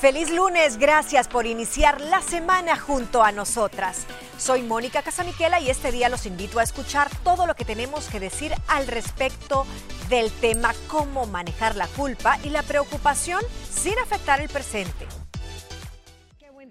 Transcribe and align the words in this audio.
Feliz 0.00 0.30
lunes, 0.30 0.78
gracias 0.78 1.26
por 1.26 1.44
iniciar 1.44 2.00
la 2.00 2.22
semana 2.22 2.78
junto 2.78 3.24
a 3.24 3.32
nosotras. 3.32 4.06
Soy 4.38 4.62
Mónica 4.62 5.02
Casamiquela 5.02 5.58
y 5.58 5.70
este 5.70 5.90
día 5.90 6.08
los 6.08 6.24
invito 6.24 6.60
a 6.60 6.62
escuchar 6.62 7.10
todo 7.24 7.48
lo 7.48 7.56
que 7.56 7.64
tenemos 7.64 8.06
que 8.06 8.20
decir 8.20 8.54
al 8.68 8.86
respecto 8.86 9.66
del 10.08 10.30
tema 10.30 10.72
cómo 10.86 11.26
manejar 11.26 11.74
la 11.74 11.88
culpa 11.88 12.38
y 12.44 12.50
la 12.50 12.62
preocupación 12.62 13.42
sin 13.68 13.98
afectar 13.98 14.40
el 14.40 14.48
presente 14.48 15.27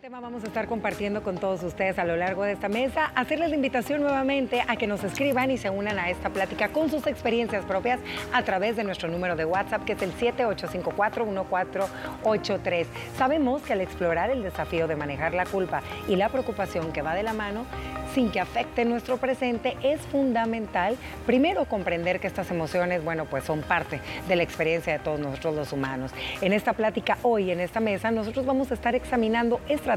vamos 0.10 0.46
a 0.46 0.48
estar 0.48 0.68
compartiendo 0.68 1.22
con 1.22 1.38
todos 1.38 1.62
ustedes 1.64 2.00
a 2.00 2.06
lo 2.06 2.16
largo 2.16 2.44
de 2.44 2.54
esta 2.54 2.70
mesa. 2.70 3.12
Hacerles 3.14 3.50
la 3.50 3.58
invitación 3.58 4.00
nuevamente 4.00 4.64
a 4.66 4.78
que 4.78 4.88
nos 4.88 5.04
escriban 5.04 5.52
y 5.52 5.58
se 5.58 5.70
unan 5.70 6.00
a 6.00 6.10
esta 6.10 6.30
plática 6.30 6.70
con 6.70 6.90
sus 6.90 7.06
experiencias 7.08 7.66
propias 7.66 8.00
a 8.32 8.42
través 8.44 8.78
de 8.78 8.86
nuestro 8.86 9.10
número 9.10 9.36
de 9.36 9.44
WhatsApp 9.44 9.84
que 9.84 9.92
es 9.94 10.02
el 10.02 10.14
7854-1483. 10.14 12.86
Sabemos 13.18 13.64
que 13.64 13.74
al 13.74 13.82
explorar 13.82 14.30
el 14.30 14.44
desafío 14.44 14.88
de 14.88 14.96
manejar 14.96 15.34
la 15.34 15.46
culpa 15.46 15.82
y 16.08 16.16
la 16.16 16.30
preocupación 16.30 16.94
que 16.94 17.02
va 17.02 17.14
de 17.14 17.24
la 17.24 17.34
mano, 17.34 17.66
sin 18.14 18.32
que 18.32 18.40
afecte 18.40 18.86
nuestro 18.86 19.18
presente, 19.18 19.76
es 19.84 20.00
fundamental 20.02 20.96
primero 21.26 21.66
comprender 21.66 22.22
que 22.22 22.28
estas 22.28 22.50
emociones, 22.50 23.04
bueno, 23.04 23.26
pues 23.26 23.44
son 23.44 23.62
parte 23.62 24.00
de 24.28 24.38
la 24.38 24.44
experiencia 24.44 24.94
de 24.94 25.00
todos 25.00 25.20
nosotros 25.20 25.54
los 25.54 25.74
humanos. 25.74 26.12
En 26.40 26.54
esta 26.54 26.72
plática 26.72 27.18
hoy, 27.24 27.52
en 27.52 27.60
esta 27.60 27.82
mesa, 27.82 28.10
nosotros 28.10 28.46
vamos 28.46 28.72
a 28.72 28.74
estar 28.74 28.96
examinando 28.96 29.60
estrategias 29.68 29.97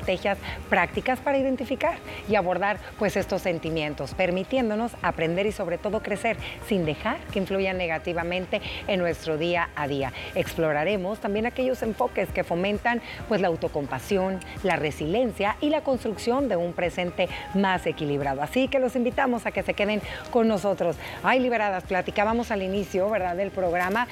prácticas 0.68 1.20
para 1.20 1.38
identificar 1.38 1.98
y 2.28 2.34
abordar 2.34 2.78
pues 2.98 3.16
estos 3.16 3.42
sentimientos, 3.42 4.14
permitiéndonos 4.14 4.92
aprender 5.02 5.46
y 5.46 5.52
sobre 5.52 5.78
todo 5.78 6.02
crecer 6.02 6.36
sin 6.66 6.84
dejar 6.84 7.18
que 7.32 7.38
influyan 7.38 7.78
negativamente 7.78 8.60
en 8.86 9.00
nuestro 9.00 9.38
día 9.38 9.70
a 9.76 9.88
día. 9.88 10.12
Exploraremos 10.34 11.20
también 11.20 11.46
aquellos 11.46 11.82
enfoques 11.82 12.28
que 12.30 12.44
fomentan 12.44 13.00
pues 13.28 13.40
la 13.40 13.48
autocompasión, 13.48 14.40
la 14.62 14.76
resiliencia 14.76 15.56
y 15.60 15.70
la 15.70 15.82
construcción 15.82 16.48
de 16.48 16.56
un 16.56 16.72
presente 16.72 17.28
más 17.54 17.86
equilibrado 17.86 18.10
Así 18.42 18.68
que 18.68 18.78
los 18.78 18.96
invitamos 18.96 19.46
a 19.46 19.50
que 19.50 19.62
se 19.62 19.74
queden 19.74 20.00
con 20.30 20.48
nosotros. 20.48 20.96
Ay, 21.22 21.40
liberadas, 21.40 21.84
platicábamos 21.84 22.50
al 22.50 22.62
inicio, 22.62 23.08
¿verdad?, 23.10 23.36
del 23.36 23.50
programa, 23.50 24.06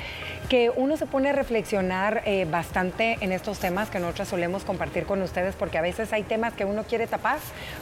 que 0.49 0.71
uno 0.75 0.97
se 0.97 1.07
pone 1.07 1.31
a 1.31 1.33
reflexionar 1.33 2.23
eh, 2.25 2.47
bastante 2.51 3.19
en 3.21 3.33
estos 3.33 3.59
temas 3.59 3.91
que 3.91 3.99
nosotros 3.99 4.29
solemos 4.29 4.65
compartir 4.65 5.05
con 5.05 5.21
ustedes, 5.23 5.55
porque 5.57 5.78
a 5.79 5.83
veces 5.83 6.13
hay 6.13 6.25
temas 6.25 6.53
que 6.53 6.65
uno 6.65 6.85
quiere 6.85 7.07
tapar 7.07 7.39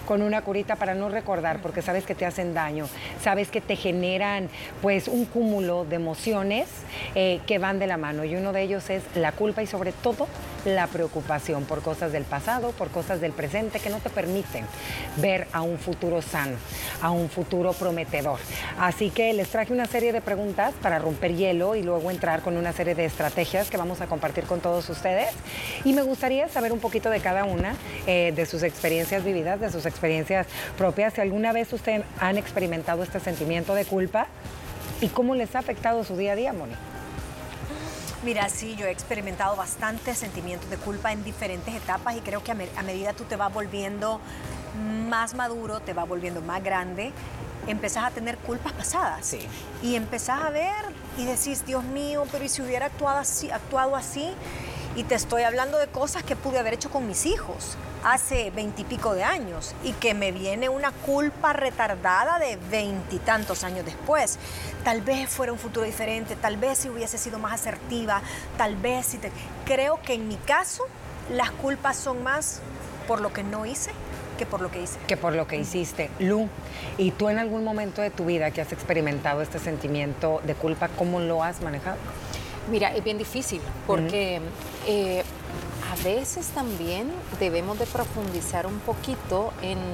con 0.07 0.23
una 0.23 0.43
curita 0.43 0.77
para 0.77 0.95
no 0.95 1.09
recordar, 1.09 1.61
porque 1.61 1.83
sabes 1.83 2.05
que 2.05 2.15
te 2.15 2.27
hacen 2.27 2.55
daño, 2.55 2.89
sabes 3.23 3.49
que 3.49 3.61
te 3.61 3.77
generan 3.77 4.49
pues 4.83 5.09
un 5.09 5.25
cúmulo 5.25 5.85
de 5.85 5.97
emociones 5.97 6.69
eh, 7.15 7.41
que 7.47 7.59
van 7.59 7.79
de 7.79 7.87
la 7.87 7.97
mano 7.97 8.25
y 8.25 8.37
uno 8.37 8.53
de 8.53 8.63
ellos 8.63 8.91
es 8.91 9.03
la 9.15 9.33
culpa 9.33 9.63
y 9.63 9.67
sobre 9.67 9.93
todo 9.93 10.29
la 10.65 10.87
preocupación 10.89 11.65
por 11.65 11.83
cosas 11.83 12.13
del 12.13 12.25
pasado, 12.25 12.73
por 12.73 12.91
cosas 12.91 13.21
del 13.21 13.33
presente 13.33 13.79
que 13.79 13.91
no 13.91 13.99
te 13.99 14.11
permiten 14.11 14.65
ver 15.17 15.47
a 15.53 15.63
un 15.63 15.79
futuro 15.79 16.23
sano, 16.23 16.57
a 17.03 17.11
un 17.11 17.29
futuro 17.29 17.73
prometedor. 17.73 18.39
Así 18.79 19.11
que 19.11 19.33
les 19.33 19.49
traje 19.49 19.73
una 19.73 19.87
serie 19.87 20.13
de 20.13 20.21
preguntas 20.21 20.75
para 20.83 20.99
romper 20.99 21.35
hielo 21.35 21.77
y 21.77 21.83
luego 21.83 22.11
entrar 22.11 22.43
con 22.43 22.57
una 22.57 22.73
serie 22.73 22.95
de 22.95 23.05
estrategias 23.05 23.71
que 23.71 23.77
vamos 23.77 24.01
a 24.01 24.07
compartir 24.07 24.45
con 24.45 24.61
todos 24.61 24.89
ustedes. 24.91 25.29
Y 25.85 25.93
me 25.93 26.03
gustaría 26.03 26.49
saber 26.49 26.73
un 26.73 26.81
poquito 26.81 27.11
de 27.11 27.21
cada 27.21 27.45
una, 27.45 27.75
eh, 28.07 28.33
de 28.35 28.47
sus 28.47 28.63
experiencias 28.63 29.25
vividas, 29.25 29.61
de 29.61 29.71
sus 29.71 29.87
experiencias 29.87 30.47
propias. 30.77 31.15
Si 31.15 31.21
alguna 31.21 31.53
vez 31.53 31.73
ustedes 31.73 32.05
han 32.21 32.39
experimentado 32.39 33.03
este 33.03 33.21
sentimiento 33.21 33.75
de 33.75 33.85
culpa 33.85 34.27
y 35.01 35.09
cómo 35.09 35.35
les 35.35 35.55
ha 35.55 35.61
afectado 35.61 36.05
su 36.05 36.17
día 36.17 36.33
a 36.33 36.37
día, 36.37 36.53
Moni. 36.53 36.75
Mira, 38.27 38.49
sí, 38.49 38.75
yo 38.77 38.87
he 38.87 38.91
experimentado 38.91 39.55
bastantes 39.57 40.19
sentimientos 40.19 40.69
de 40.69 40.79
culpa 40.79 41.13
en 41.13 41.23
diferentes 41.23 41.75
etapas 41.75 42.17
y 42.17 42.21
creo 42.21 42.43
que 42.43 42.51
a, 42.51 42.83
medida 42.83 43.13
tú 43.13 43.25
te 43.25 43.37
vas 43.37 43.53
volviendo 43.53 44.21
más 45.09 45.35
maduro, 45.35 45.81
te 45.81 45.93
vas 45.93 46.09
volviendo 46.09 46.41
más 46.41 46.63
grande, 46.63 47.13
empezás 47.69 48.05
a 48.05 48.11
tener 48.11 48.37
culpas 48.39 48.73
pasadas. 48.73 49.25
Sí. 49.25 49.39
Y 49.83 49.95
empezás 49.95 50.43
a 50.43 50.51
ver 50.51 50.75
y 51.17 51.25
decís, 51.25 51.65
Dios 51.67 51.85
mío, 51.85 52.25
pero 52.33 52.45
¿y 52.45 52.49
si 52.49 52.63
hubiera 52.63 52.87
actuado 52.87 53.19
así? 53.19 53.51
Actuado 53.51 53.95
así? 53.95 54.33
Y 54.97 55.05
te 55.05 55.15
estoy 55.15 55.43
hablando 55.43 55.79
de 55.79 55.89
cosas 55.89 56.23
que 56.23 56.37
pude 56.37 56.59
haber 56.59 56.73
hecho 56.73 56.91
con 56.91 57.07
mis 57.07 57.27
hijos 57.27 57.77
hace 58.03 58.51
veintipico 58.51 59.15
de 59.15 59.25
años 59.25 59.75
y 59.85 59.93
que 59.93 60.15
me 60.15 60.33
viene 60.33 60.71
una 60.71 60.91
culpa 60.91 61.53
retardada 61.53 62.39
de 62.39 62.57
veintitantos 62.71 63.63
años 63.63 63.85
después. 63.85 64.39
Tal 64.85 65.03
vez 65.03 65.29
fuera 65.29 65.53
un 65.53 65.59
futuro 65.59 65.85
diferente, 65.85 66.35
tal 66.35 66.57
vez 66.57 66.79
si 66.79 66.89
hubiese 66.89 67.19
sido 67.19 67.39
más 67.39 67.53
asertiva, 67.53 68.23
tal 68.57 68.77
vez 68.77 69.05
si 69.05 69.19
te... 69.19 69.31
Creo 69.67 70.01
que 70.01 70.15
en 70.15 70.29
mi 70.29 70.37
caso 70.37 70.85
las 71.31 71.51
culpas 71.51 71.99
son 71.99 72.23
más 72.23 72.61
por 73.07 73.21
lo 73.21 73.35
que 73.35 73.43
no 73.43 73.67
hice 73.67 73.91
que 74.39 74.47
por 74.47 74.61
lo 74.61 74.71
que 74.71 74.83
hice. 74.83 74.99
Que 75.07 75.17
por 75.17 75.35
lo 75.35 75.47
que 75.47 75.57
hiciste. 75.57 76.11
Lu, 76.19 76.49
¿y 76.99 77.11
tú 77.11 77.29
en 77.29 77.39
algún 77.39 77.65
momento 77.65 78.03
de 78.03 78.11
tu 78.11 78.27
vida 78.27 78.51
que 78.51 78.61
has 78.61 78.73
experimentado 78.73 79.43
este 79.43 79.59
sentimiento 79.59 80.41
de 80.45 80.55
culpa, 80.55 80.89
cómo 80.89 81.21
lo 81.21 81.43
has 81.43 81.63
manejado? 81.63 81.97
Mira, 82.71 82.95
es 82.95 83.05
bien 83.05 83.19
difícil 83.19 83.61
porque 83.87 84.41
eh, 84.87 85.23
a 85.99 86.05
veces 86.05 86.49
también 86.49 87.11
debemos 87.39 87.79
de 87.79 87.87
profundizar 87.87 88.67
un 88.67 88.79
poquito 88.81 89.53
en, 89.63 89.87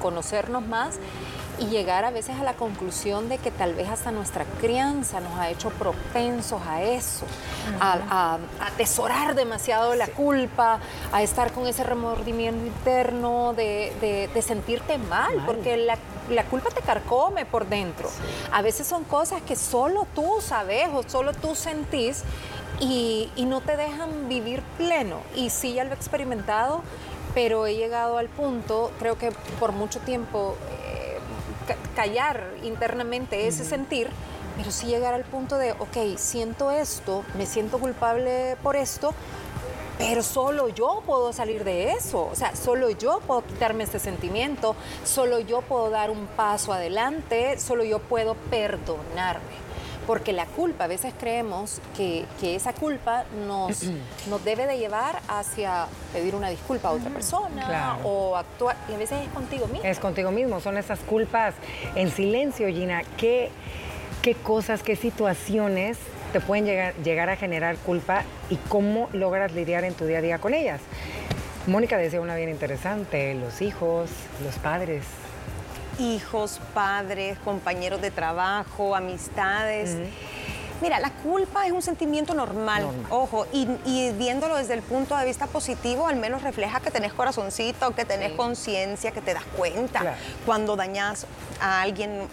conocernos 0.00 0.66
más 0.66 0.96
y 1.58 1.66
llegar 1.66 2.04
a 2.04 2.10
veces 2.10 2.36
a 2.38 2.42
la 2.42 2.54
conclusión 2.54 3.28
de 3.28 3.38
que 3.38 3.50
tal 3.50 3.74
vez 3.74 3.88
hasta 3.88 4.10
nuestra 4.10 4.44
crianza 4.60 5.20
nos 5.20 5.38
ha 5.38 5.48
hecho 5.48 5.70
propensos 5.70 6.60
a 6.66 6.82
eso, 6.82 7.24
a, 7.80 8.38
atesorar 8.60 9.34
demasiado 9.34 9.94
la 9.94 10.08
culpa, 10.08 10.80
a 11.12 11.22
estar 11.22 11.52
con 11.52 11.66
ese 11.66 11.84
remordimiento 11.84 12.66
interno 12.66 13.54
de, 13.54 14.28
sentirte 14.44 14.98
mal, 14.98 15.42
porque 15.46 15.76
la, 15.76 15.96
la, 16.28 16.44
culpa 16.44 16.70
te 16.70 16.82
carcome 16.82 17.46
por 17.46 17.66
dentro. 17.66 18.10
A 18.52 18.60
veces 18.60 18.86
son 18.86 19.04
cosas 19.04 19.40
que 19.42 19.56
solo 19.56 20.06
tú 20.14 20.40
sabes 20.40 20.88
o 20.92 21.02
solo 21.08 21.32
tú 21.32 21.54
sentís 21.54 22.24
y, 22.80 23.30
no 23.46 23.60
te 23.60 23.76
dejan 23.76 24.28
vivir 24.28 24.62
pleno. 24.76 25.20
Y 25.34 25.50
sí, 25.50 25.74
ya 25.74 25.84
lo 25.84 25.90
he 25.90 25.94
experimentado, 25.94 26.82
pero 27.34 27.66
he 27.66 27.74
llegado 27.76 28.18
al 28.18 28.28
punto, 28.28 28.90
creo 28.98 29.18
que 29.18 29.32
por 29.60 29.72
mucho 29.72 30.00
tiempo, 30.00 30.56
eh, 30.70 31.18
callar 31.94 32.54
internamente 32.62 33.46
ese 33.46 33.64
sentir, 33.64 34.08
pero 34.56 34.70
sí 34.70 34.86
llegar 34.86 35.14
al 35.14 35.24
punto 35.24 35.58
de, 35.58 35.72
ok, 35.72 36.16
siento 36.16 36.70
esto, 36.70 37.24
me 37.36 37.46
siento 37.46 37.78
culpable 37.78 38.56
por 38.62 38.76
esto, 38.76 39.14
pero 39.98 40.22
solo 40.22 40.68
yo 40.68 41.02
puedo 41.06 41.32
salir 41.32 41.64
de 41.64 41.92
eso, 41.92 42.28
o 42.30 42.34
sea, 42.34 42.56
solo 42.56 42.90
yo 42.90 43.20
puedo 43.26 43.44
quitarme 43.44 43.84
este 43.84 43.98
sentimiento, 43.98 44.74
solo 45.04 45.38
yo 45.40 45.62
puedo 45.62 45.90
dar 45.90 46.10
un 46.10 46.26
paso 46.26 46.72
adelante, 46.72 47.58
solo 47.58 47.84
yo 47.84 48.00
puedo 48.00 48.34
perdonarme 48.34 49.63
porque 50.06 50.32
la 50.32 50.46
culpa, 50.46 50.84
a 50.84 50.86
veces 50.86 51.14
creemos 51.18 51.80
que, 51.96 52.26
esa 52.42 52.72
culpa 52.72 53.24
nos, 53.46 53.82
nos 54.28 54.44
debe 54.44 54.66
de 54.66 54.78
llevar 54.78 55.20
hacia 55.28 55.86
pedir 56.12 56.34
una 56.34 56.48
disculpa 56.48 56.88
a 56.88 56.92
otra 56.92 57.10
persona 57.10 57.98
o 58.04 58.36
actuar, 58.36 58.76
y 58.88 58.94
a 58.94 58.98
veces 58.98 59.22
es 59.22 59.28
contigo 59.28 59.66
mismo. 59.66 59.84
Es 59.84 59.98
contigo 59.98 60.30
mismo, 60.30 60.60
son 60.60 60.76
esas 60.76 61.00
culpas 61.00 61.54
en 61.94 62.10
silencio, 62.10 62.68
Gina. 62.68 63.02
¿Qué, 63.16 63.50
qué 64.22 64.34
cosas, 64.34 64.82
qué 64.82 64.96
situaciones 64.96 65.98
te 66.32 66.40
pueden 66.40 66.64
llegar, 66.64 66.94
llegar 66.96 67.30
a 67.30 67.36
generar 67.36 67.76
culpa 67.76 68.24
y 68.50 68.56
cómo 68.56 69.08
logras 69.12 69.52
lidiar 69.52 69.84
en 69.84 69.94
tu 69.94 70.06
día 70.06 70.18
a 70.18 70.22
día 70.22 70.38
con 70.38 70.54
ellas? 70.54 70.80
Mónica 71.66 71.96
decía 71.96 72.20
una 72.20 72.36
bien 72.36 72.50
interesante, 72.50 73.34
los 73.34 73.62
hijos, 73.62 74.10
los 74.44 74.56
padres, 74.56 75.04
hijos, 75.98 76.60
padres, 76.72 77.38
compañeros 77.38 78.00
de 78.00 78.10
trabajo, 78.10 78.94
amistades. 78.94 79.96
Mira, 80.80 80.98
la 81.00 81.10
culpa 81.10 81.66
es 81.66 81.72
un 81.72 81.82
sentimiento 81.82 82.34
normal, 82.34 82.86
ojo, 83.08 83.46
y, 83.52 83.66
viéndolo 84.12 84.56
desde 84.56 84.74
el 84.74 84.82
punto 84.82 85.16
de 85.16 85.24
vista 85.24 85.46
positivo, 85.46 86.08
al 86.08 86.16
menos 86.16 86.42
refleja 86.42 86.80
que 86.80 86.90
tenés 86.90 87.14
corazoncito, 87.14 87.94
que 87.94 88.04
tenés 88.04 88.32
conciencia, 88.32 89.12
que 89.12 89.20
te 89.20 89.32
das 89.32 89.44
cuenta 89.56 90.16
cuando 90.44 90.76
dañas 90.76 91.26
a 91.60 91.82
alguien, 91.82 92.28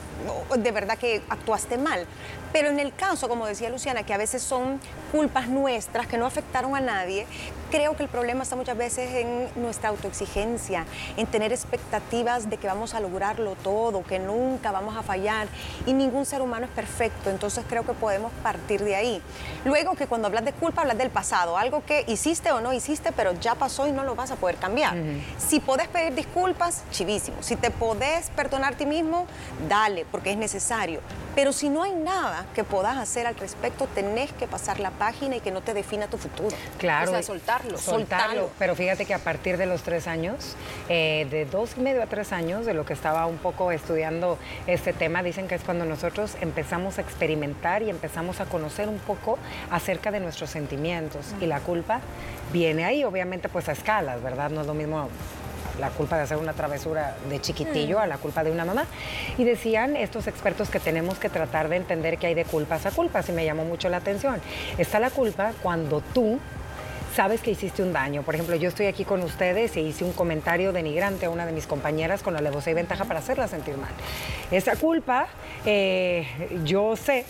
de 0.57 0.71
verdad 0.71 0.97
que 0.97 1.21
actuaste 1.29 1.77
mal. 1.77 2.06
Pero 2.51 2.69
en 2.69 2.79
el 2.79 2.94
caso, 2.94 3.29
como 3.29 3.45
decía 3.45 3.69
Luciana, 3.69 4.03
que 4.03 4.13
a 4.13 4.18
veces 4.18 4.44
son 4.44 4.79
culpas 5.12 5.47
nuestras 5.47 6.07
que 6.07 6.18
no 6.18 6.25
afectaron 6.25 6.75
a 6.75 6.81
nadie, 6.81 7.25
creo 7.71 7.95
que 7.95 8.03
el 8.03 8.09
problema 8.09 8.44
está 8.44 8.57
muchas 8.57 8.77
veces 8.77 9.09
en 9.15 9.47
nuestra 9.56 9.89
autoexigencia, 9.89 10.85
en 11.15 11.25
tener 11.27 11.53
expectativas 11.53 12.50
de 12.50 12.57
que 12.57 12.68
vamos 12.68 12.94
a 12.94 13.00
lograrlo 13.00 13.56
todo, 13.56 14.03
que 14.03 14.19
nunca 14.19 14.71
vamos 14.71 14.97
a 14.97 15.03
fallar 15.03 15.47
y 15.85 15.94
ningún 15.94 16.25
ser 16.25 16.41
humano 16.41 16.65
es 16.65 16.71
perfecto. 16.71 17.29
Entonces 17.29 17.63
creo 17.69 17.85
que 17.85 17.94
podemos 17.94 18.33
partir 18.44 18.83
de 18.83 18.95
ahí. 18.95 19.21
Luego 19.63 19.95
que 19.95 20.07
cuando 20.07 20.27
hablas 20.27 20.44
de 20.44 20.51
culpa, 20.51 20.81
hablas 20.81 20.97
del 20.97 21.09
pasado, 21.09 21.57
algo 21.57 21.85
que 21.85 22.03
hiciste 22.07 22.51
o 22.51 22.59
no 22.59 22.74
hiciste, 22.74 23.13
pero 23.13 23.31
ya 23.33 23.56
pasó 23.56 23.88
y 23.88 23.94
no 23.94 24.03
lo 24.03 24.15
vas 24.15 24.31
a 24.31 24.35
poder 24.35 24.57
cambiar. 24.57 24.95
Si 25.38 25.62
podés 25.62 25.88
pedir 25.88 26.13
disculpas, 26.13 26.83
chivísimo. 26.91 27.38
Si 27.41 27.56
te 27.56 27.71
podés 27.71 28.29
perdonar 28.31 28.74
a 28.74 28.77
ti 28.77 28.85
mismo, 28.85 29.25
dale, 29.69 30.03
porque 30.12 30.31
es 30.31 30.38
necesario. 30.38 31.00
Pero 31.36 31.54
si 31.54 31.69
no 31.69 31.84
hay 31.84 31.94
nada 31.94 32.46
que 32.54 32.63
puedas 32.63 32.98
hacer 32.98 33.25
al 33.25 33.36
respecto, 33.36 33.88
tenés 33.88 34.31
que 34.34 34.48
pasar 34.48 34.80
la 34.80 34.92
página 34.92 35.38
y 35.38 35.40
que 35.40 35.52
no 35.52 35.62
te 35.62 35.74
defina 35.74 36.08
tu 36.08 36.18
futuro. 36.18 36.56
Claro. 36.78 37.12
O 37.12 37.13
sea, 37.13 37.24
soltarlo. 37.24 37.78
Soltarlo. 37.78 38.50
Pero 38.60 38.75
fíjate 38.75 39.06
que 39.06 39.13
a 39.13 39.19
partir 39.19 39.58
de 39.58 39.66
los 39.66 39.84
tres 39.84 40.08
años, 40.08 40.56
eh, 40.90 41.28
de 41.30 41.46
dos 41.46 41.78
y 41.78 41.81
medio 41.81 42.04
a 42.04 42.08
tres 42.08 42.34
años, 42.34 42.66
de 42.66 42.74
lo 42.74 42.86
que 42.86 42.94
estaba 42.94 43.25
un 43.25 43.38
poco 43.38 43.72
estudiando 43.72 44.38
este 44.68 44.94
tema, 44.94 45.24
dicen 45.24 45.48
que 45.48 45.56
es 45.56 45.63
cuando 45.63 45.86
nosotros 45.86 46.36
empezamos 46.42 46.98
a 46.98 47.02
experimentar 47.02 47.81
y 47.81 47.90
empezamos 47.90 48.42
a 48.42 48.46
conocer 48.46 48.90
un 48.90 49.00
poco 49.00 49.38
acerca 49.72 50.12
de 50.12 50.19
nuestros 50.19 50.50
sentimientos. 50.50 51.28
Y 51.40 51.46
la 51.46 51.60
culpa 51.60 52.02
viene 52.52 52.86
ahí, 52.86 53.04
obviamente, 53.04 53.50
pues 53.50 53.69
a 53.69 53.72
escalas, 53.72 54.22
¿verdad? 54.22 54.50
No 54.50 54.62
es 54.62 54.68
lo 54.68 54.74
mismo 54.74 55.10
la 55.79 55.89
culpa 55.89 56.18
de 56.18 56.23
hacer 56.23 56.38
una 56.38 56.53
travesura 56.53 57.15
de 57.29 57.39
chiquitillo 57.39 58.00
a 58.00 58.07
la 58.07 58.18
culpa 58.18 58.44
de 58.44 58.51
una 58.51 58.65
mamá. 58.65 58.85
Y 59.38 59.44
decían 59.44 59.95
estos 59.95 60.27
expertos 60.27 60.69
que 60.69 60.79
tenemos 60.79 61.18
que 61.18 61.29
tratar 61.29 61.69
de 61.69 61.77
entender 61.77 62.18
que 62.18 62.27
hay 62.27 62.33
de 62.33 62.45
culpas 62.45 62.85
a 62.85 62.91
culpas 62.91 63.29
y 63.29 63.31
me 63.31 63.45
llamó 63.45 63.65
mucho 63.65 63.89
la 63.89 63.97
atención. 63.97 64.41
Está 64.77 65.00
la 65.00 65.09
culpa 65.09 65.53
cuando 65.62 66.01
tú 66.13 66.39
sabes 67.15 67.41
que 67.41 67.51
hiciste 67.51 67.83
un 67.83 67.94
daño. 67.94 68.23
Por 68.23 68.35
ejemplo, 68.35 68.56
yo 68.56 68.69
estoy 68.69 68.85
aquí 68.85 69.03
con 69.03 69.21
ustedes 69.21 69.75
e 69.75 69.81
hice 69.81 70.03
un 70.03 70.13
comentario 70.13 70.71
denigrante 70.71 71.25
a 71.25 71.29
una 71.29 71.45
de 71.45 71.51
mis 71.51 71.68
compañeras 71.68 72.24
con 72.24 72.33
la 72.33 72.39
alevosía 72.39 72.71
y 72.71 72.75
ventaja 72.75 73.06
para 73.06 73.19
hacerla 73.19 73.47
sentir 73.47 73.77
mal. 73.77 73.91
Esa 74.50 74.75
culpa, 74.75 75.27
eh, 75.65 76.25
yo 76.63 76.95
sé, 76.95 77.25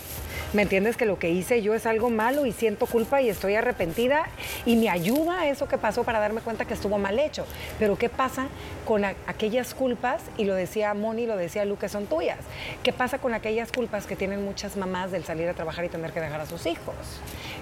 ¿me 0.52 0.62
entiendes? 0.62 0.96
Que 0.96 1.06
lo 1.06 1.18
que 1.18 1.30
hice 1.30 1.62
yo 1.62 1.74
es 1.74 1.86
algo 1.86 2.10
malo 2.10 2.46
y 2.46 2.52
siento 2.52 2.86
culpa 2.86 3.22
y 3.22 3.28
estoy 3.28 3.54
arrepentida 3.54 4.26
y 4.66 4.76
me 4.76 4.90
ayuda 4.90 5.46
eso 5.46 5.68
que 5.68 5.78
pasó 5.78 6.04
para 6.04 6.20
darme 6.20 6.40
cuenta 6.40 6.64
que 6.64 6.74
estuvo 6.74 6.98
mal 6.98 7.18
hecho. 7.18 7.46
Pero 7.78 7.96
¿qué 7.96 8.08
pasa 8.08 8.48
con 8.86 9.04
aquellas 9.04 9.74
culpas? 9.74 10.22
Y 10.36 10.44
lo 10.44 10.54
decía 10.54 10.92
Moni, 10.94 11.26
lo 11.26 11.36
decía 11.36 11.64
Lu, 11.64 11.76
que 11.76 11.88
son 11.88 12.06
tuyas. 12.06 12.38
¿Qué 12.82 12.92
pasa 12.92 13.18
con 13.18 13.34
aquellas 13.34 13.72
culpas 13.72 14.06
que 14.06 14.16
tienen 14.16 14.44
muchas 14.44 14.76
mamás 14.76 15.10
del 15.10 15.24
salir 15.24 15.48
a 15.48 15.54
trabajar 15.54 15.84
y 15.84 15.88
tener 15.88 16.12
que 16.12 16.20
dejar 16.20 16.40
a 16.40 16.46
sus 16.46 16.66
hijos? 16.66 16.94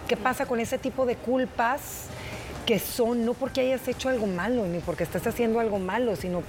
¿Qué 0.09 0.17
pasa 0.17 0.47
con 0.47 0.61
ese 0.61 0.79
tipo 0.79 1.07
de 1.07 1.17
culpas? 1.17 2.09
Que 2.67 2.79
son 2.79 3.25
no 3.25 3.35
porque 3.35 3.61
hayas 3.61 3.87
hecho 3.89 4.09
algo 4.09 4.27
malo, 4.27 4.67
ni 4.67 4.79
porque 4.81 5.05
estás 5.05 5.27
haciendo 5.27 5.61
algo 5.61 5.79
malo, 5.79 6.17
sino 6.17 6.43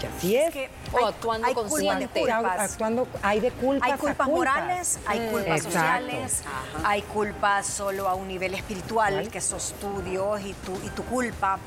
que 0.00 0.06
así 0.06 0.36
es. 0.36 0.54
o 0.92 1.06
actuando 1.06 1.54
consciente. 1.54 2.08
Actuando, 2.30 3.08
hay 3.22 3.40
de 3.40 3.50
culpas 3.50 3.90
Hay 3.90 3.98
culpas, 3.98 4.28
morales, 4.28 4.98
hay 5.06 5.20
mm. 5.20 5.30
culpas 5.30 5.62
sociales, 5.62 6.42
hay 6.84 7.02
culpas 7.02 7.66
solo 7.66 8.08
a 8.08 8.14
un 8.14 8.28
nivel 8.28 8.54
espiritual, 8.54 9.28
que 9.28 9.40
sos 9.40 9.74
tu 9.80 10.02
Dios 10.02 10.40
y 10.42 10.52
tu, 10.52 10.72
y 10.86 10.90
tu 10.90 11.04
culpa 11.04 11.58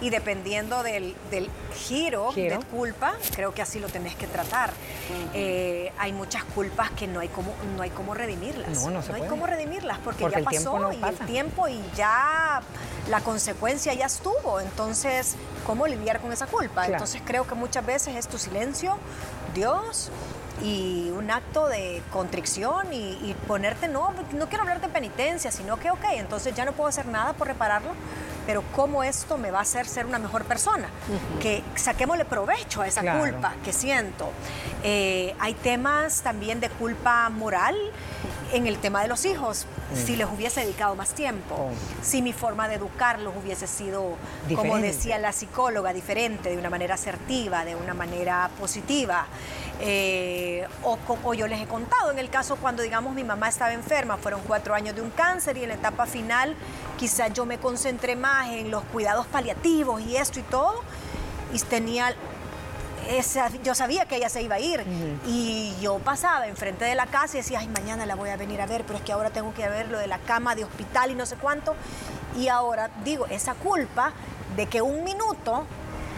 y 0.00 0.10
dependiendo 0.10 0.82
del, 0.82 1.14
giro, 1.74 2.32
de 2.34 2.58
culpa, 2.70 3.14
creo 3.34 3.54
que 3.54 3.62
así 3.62 3.78
lo 3.78 3.88
tenés 3.88 4.14
que 4.14 4.26
tratar. 4.26 4.72
Eh, 5.32 5.92
hay 5.98 6.12
muchas 6.12 6.44
culpas 6.44 6.90
que 6.92 7.06
no 7.06 7.20
hay 7.20 7.28
como, 7.28 7.54
no 7.76 7.82
hay 7.82 7.90
cómo 7.90 8.14
redimirlas. 8.14 8.82
No, 8.82 8.90
no, 8.90 9.00
hay 9.14 9.22
cómo 9.28 9.46
redimirlas 9.46 9.98
porque, 9.98 10.28
ya 10.30 10.42
pasó 10.42 10.92
y 10.92 11.02
el 11.02 11.18
tiempo 11.26 11.68
y 11.68 11.80
ya 11.96 12.62
la 13.08 13.20
consecuencia 13.20 13.94
ya 13.94 14.06
estuvo. 14.06 14.60
Entonces, 14.60 15.36
¿cómo 15.66 15.86
lidiar 15.86 16.20
con 16.20 16.32
esa 16.32 16.46
culpa? 16.46 16.86
Entonces 16.86 17.22
creo 17.24 17.46
que 17.46 17.54
muchas 17.54 17.84
veces 17.84 18.16
es 18.16 18.28
tu 18.28 18.38
silencio, 18.38 18.98
Dios, 19.54 20.10
y 20.64 21.10
un 21.10 21.30
acto 21.30 21.68
de 21.68 22.02
contrición 22.10 22.86
y, 22.90 23.34
ponerte, 23.46 23.86
no, 23.86 24.14
no 24.32 24.48
quiero 24.48 24.62
hablar 24.62 24.80
de 24.80 24.88
penitencia, 24.88 25.50
sino 25.50 25.78
que, 25.78 25.90
ok, 25.90 26.04
entonces 26.12 26.54
ya 26.54 26.64
no 26.64 26.72
puedo 26.72 26.88
hacer 26.88 27.06
nada 27.06 27.34
por 27.34 27.48
repararlo, 27.48 27.90
pero 28.46 28.62
cómo 28.74 29.04
esto 29.04 29.36
me 29.36 29.50
va 29.50 29.58
a 29.58 29.62
hacer 29.62 29.86
ser 29.86 30.06
una 30.06 30.18
mejor 30.18 30.44
persona, 30.44 30.88
que 31.40 31.62
saquémosle 31.74 32.24
provecho 32.24 32.80
a 32.80 32.86
esa 32.86 33.18
culpa 33.18 33.54
que 33.62 33.74
siento. 33.74 34.30
Eh, 34.82 35.34
hay 35.38 35.52
temas 35.52 36.22
también 36.22 36.60
de 36.60 36.70
culpa 36.70 37.28
moral 37.28 37.76
en 38.52 38.66
el 38.66 38.78
tema 38.78 39.02
de 39.02 39.08
los 39.08 39.24
hijos, 39.24 39.66
si 39.94 40.16
les 40.16 40.28
hubiese 40.28 40.60
dedicado 40.60 40.94
más 40.94 41.10
tiempo, 41.10 41.54
oh. 41.54 41.70
si 42.02 42.22
mi 42.22 42.32
forma 42.32 42.68
de 42.68 42.76
educarlos 42.76 43.34
hubiese 43.36 43.66
sido, 43.66 44.16
como 44.54 44.78
decía 44.78 45.18
la 45.18 45.32
psicóloga, 45.32 45.92
diferente, 45.92 46.50
de 46.50 46.56
una 46.56 46.70
manera 46.70 46.94
asertiva, 46.94 47.64
de 47.64 47.74
una 47.74 47.94
manera 47.94 48.50
positiva. 48.58 49.26
Eh, 49.80 50.66
o, 50.82 51.34
yo 51.34 51.46
les 51.48 51.60
he 51.60 51.66
contado, 51.66 52.12
en 52.12 52.18
el 52.18 52.30
caso 52.30 52.56
cuando, 52.56 52.82
digamos, 52.82 53.14
mi 53.14 53.24
mamá 53.24 53.48
estaba 53.48 53.72
enferma, 53.72 54.16
fueron 54.16 54.40
cuatro 54.46 54.74
años 54.74 54.94
de 54.94 55.02
un 55.02 55.10
cáncer 55.10 55.56
y 55.56 55.64
en 55.64 55.70
la 55.70 55.74
etapa 55.74 56.06
final 56.06 56.54
quizás 56.96 57.32
yo 57.32 57.44
me 57.44 57.58
concentré 57.58 58.14
más 58.14 58.50
en 58.50 58.70
los 58.70 58.84
cuidados 58.84 59.26
paliativos 59.26 60.00
y 60.02 60.16
esto 60.16 60.38
y 60.38 60.44
todo, 60.44 60.82
y 61.52 61.58
tenía 61.60 62.14
esa, 63.08 63.50
yo 63.62 63.74
sabía 63.74 64.06
que 64.06 64.16
ella 64.16 64.28
se 64.28 64.42
iba 64.42 64.56
a 64.56 64.60
ir 64.60 64.82
y 65.26 65.74
yo 65.80 65.98
pasaba 65.98 66.46
enfrente 66.46 66.84
de 66.84 66.94
la 66.94 67.06
casa 67.06 67.36
y 67.36 67.40
decía, 67.40 67.58
ay, 67.58 67.68
mañana 67.68 68.06
la 68.06 68.14
voy 68.14 68.30
a 68.30 68.36
venir 68.36 68.60
a 68.60 68.66
ver, 68.66 68.84
pero 68.84 68.98
es 68.98 69.04
que 69.04 69.12
ahora 69.12 69.30
tengo 69.30 69.52
que 69.54 69.68
ver 69.68 69.88
lo 69.90 69.98
de 69.98 70.06
la 70.06 70.18
cama 70.18 70.54
de 70.54 70.64
hospital 70.64 71.10
y 71.10 71.14
no 71.14 71.26
sé 71.26 71.36
cuánto. 71.36 71.74
Y 72.36 72.48
ahora 72.48 72.90
digo, 73.04 73.26
esa 73.26 73.54
culpa 73.54 74.12
de 74.56 74.66
que 74.66 74.80
un 74.82 75.04
minuto 75.04 75.66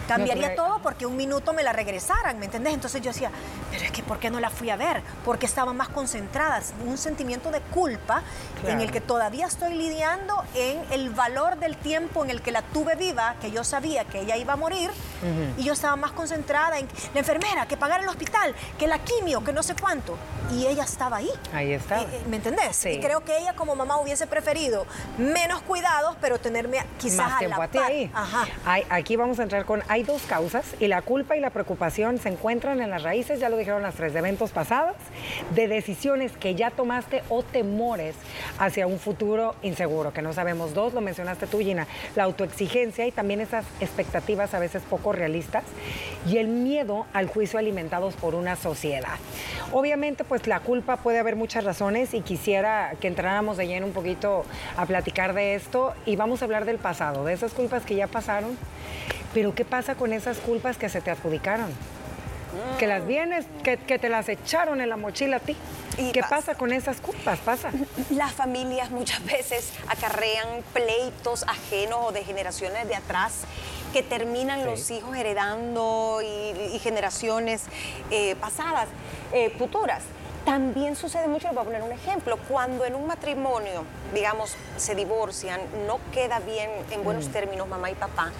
Cambiaría 0.07 0.55
todo 0.55 0.79
porque 0.81 1.05
un 1.05 1.15
minuto 1.15 1.53
me 1.53 1.63
la 1.63 1.73
regresaran, 1.73 2.39
¿me 2.39 2.45
entendés? 2.45 2.73
Entonces 2.73 3.01
yo 3.01 3.11
decía, 3.11 3.31
pero 3.71 3.83
es 3.83 3.91
que 3.91 4.03
¿por 4.03 4.19
qué 4.19 4.29
no 4.29 4.39
la 4.39 4.49
fui 4.49 4.69
a 4.69 4.75
ver? 4.75 5.01
Porque 5.25 5.45
estaba 5.45 5.73
más 5.73 5.89
concentrada, 5.89 6.61
un 6.85 6.97
sentimiento 6.97 7.51
de 7.51 7.59
culpa 7.61 8.21
en 8.65 8.81
el 8.81 8.91
que 8.91 9.01
todavía 9.01 9.45
estoy 9.45 9.73
lidiando 9.73 10.43
en 10.55 10.81
el 10.91 11.09
valor 11.09 11.57
del 11.57 11.77
tiempo 11.77 12.23
en 12.23 12.31
el 12.31 12.41
que 12.41 12.51
la 12.51 12.61
tuve 12.61 12.95
viva, 12.95 13.35
que 13.41 13.51
yo 13.51 13.63
sabía 13.63 14.05
que 14.05 14.21
ella 14.21 14.37
iba 14.37 14.53
a 14.53 14.55
morir, 14.55 14.89
y 15.57 15.63
yo 15.63 15.73
estaba 15.73 15.95
más 15.95 16.11
concentrada 16.11 16.79
en 16.79 16.87
la 17.13 17.19
enfermera, 17.19 17.67
que 17.67 17.77
pagar 17.77 18.01
el 18.01 18.07
hospital, 18.07 18.55
que 18.77 18.87
la 18.87 18.99
quimio, 18.99 19.43
que 19.43 19.53
no 19.53 19.63
sé 19.63 19.75
cuánto. 19.75 20.17
Y 20.51 20.65
ella 20.65 20.83
estaba 20.83 21.17
ahí. 21.17 21.29
Ahí 21.53 21.73
está. 21.73 22.01
Eh, 22.01 22.07
eh, 22.11 22.23
¿Me 22.29 22.37
entendés? 22.37 22.85
Y 22.85 22.99
creo 22.99 23.23
que 23.23 23.37
ella 23.37 23.53
como 23.53 23.75
mamá 23.75 23.97
hubiese 23.99 24.27
preferido 24.27 24.85
menos 25.17 25.61
cuidados, 25.63 26.15
pero 26.21 26.39
tenerme 26.39 26.85
quizás 26.97 27.29
más 27.29 27.39
tiempo 27.39 27.61
a, 27.61 27.65
a 27.65 27.67
ti 27.67 27.77
ahí. 27.77 28.11
Ajá. 28.13 28.47
aquí 28.89 29.15
vamos 29.15 29.39
a 29.39 29.43
entrar 29.43 29.65
con 29.65 29.83
hay 29.97 30.03
dos 30.03 30.21
causas 30.27 30.75
y 30.79 30.87
la 30.87 31.01
culpa 31.01 31.37
y 31.37 31.39
la 31.39 31.49
preocupación 31.49 32.19
se 32.19 32.29
encuentran 32.29 32.81
en 32.81 32.91
las 32.91 33.01
raíces, 33.01 33.39
ya 33.39 33.49
lo 33.49 33.57
dijeron 33.57 33.81
las 33.81 33.95
tres, 33.95 34.13
de 34.13 34.19
eventos 34.19 34.51
pasados, 34.51 34.95
de 35.55 35.67
decisiones 35.67 36.33
que 36.37 36.53
ya 36.53 36.69
tomaste 36.69 37.23
o 37.29 37.41
temores 37.41 38.13
hacia 38.59 38.85
un 38.85 38.99
futuro 38.99 39.55
inseguro, 39.63 40.13
que 40.13 40.21
no 40.21 40.33
sabemos. 40.33 40.75
Dos, 40.75 40.93
lo 40.93 41.01
mencionaste 41.01 41.47
tú, 41.47 41.61
Gina, 41.61 41.87
la 42.15 42.25
autoexigencia 42.25 43.07
y 43.07 43.11
también 43.11 43.41
esas 43.41 43.65
expectativas 43.79 44.53
a 44.53 44.59
veces 44.59 44.83
poco 44.87 45.13
realistas 45.13 45.63
y 46.27 46.37
el 46.37 46.47
miedo 46.47 47.07
al 47.13 47.25
juicio 47.25 47.57
alimentados 47.57 48.13
por 48.13 48.35
una 48.35 48.55
sociedad. 48.55 49.17
Obviamente, 49.71 50.23
pues 50.23 50.45
la 50.45 50.59
culpa 50.59 50.97
puede 50.97 51.17
haber 51.17 51.35
muchas 51.35 51.63
razones 51.63 52.13
y 52.13 52.21
quisiera 52.21 52.93
que 53.01 53.07
entráramos 53.07 53.57
de 53.57 53.65
lleno 53.65 53.87
un 53.87 53.93
poquito 53.93 54.45
a 54.75 54.85
platicar 54.85 55.33
de 55.33 55.55
esto 55.55 55.95
y 56.05 56.17
vamos 56.17 56.43
a 56.43 56.45
hablar 56.45 56.65
del 56.65 56.77
pasado, 56.77 57.25
de 57.25 57.33
esas 57.33 57.53
culpas 57.53 57.83
que 57.83 57.95
ya 57.95 58.05
pasaron 58.05 58.55
pero 59.37 59.53
¿qué 59.53 59.65
pasa 59.65 59.93
con 59.93 60.13
esas 60.13 60.39
culpas 60.39 60.77
que 60.77 60.89
se 60.89 60.99
te 60.99 61.11
adjudicaron? 61.11 61.69
Que 62.79 62.87
las 62.87 63.05
vienes, 63.05 63.45
que, 63.61 63.77
te 63.77 64.09
las 64.09 64.29
echaron 64.29 64.81
en 64.81 64.89
la 64.89 64.97
mochila 64.97 65.37
a 65.37 65.39
ti. 65.39 65.55
¿Qué 66.11 66.21
pasa. 66.27 66.55
con 66.55 66.73
esas 66.73 67.01
culpas? 67.01 67.37
Pasa. 67.41 67.69
Las 68.09 68.31
familias 68.31 68.89
muchas 68.89 69.23
veces 69.23 69.73
acarrean 69.89 70.63
pleitos 70.73 71.43
ajenos 71.47 71.99
o 72.01 72.11
de 72.11 72.23
generaciones 72.23 72.87
de 72.87 72.95
atrás 72.95 73.41
que 73.93 74.01
terminan 74.01 74.65
los 74.65 74.89
hijos 74.89 75.15
heredando 75.15 76.19
y, 76.23 76.79
generaciones 76.79 77.65
eh, 78.09 78.35
pasadas, 78.41 78.87
eh, 79.33 79.53
futuras. 79.59 80.01
También 80.47 80.95
sucede 80.95 81.27
mucho, 81.27 81.47
les 81.47 81.55
voy 81.55 81.63
a 81.63 81.65
poner 81.65 81.83
un 81.83 81.91
ejemplo, 81.91 82.37
cuando 82.47 82.85
en 82.85 82.95
un 82.95 83.05
matrimonio, 83.05 83.83
digamos, 84.13 84.55
se 84.77 84.95
divorcian, 84.95 85.59
no 85.85 85.99
queda 86.13 86.39
bien 86.39 86.69
en 86.89 87.03
buenos 87.03 87.27
mm. 87.27 87.31
términos 87.31 87.67
mamá 87.67 87.91
y 87.91 87.95
papá, 87.95 88.31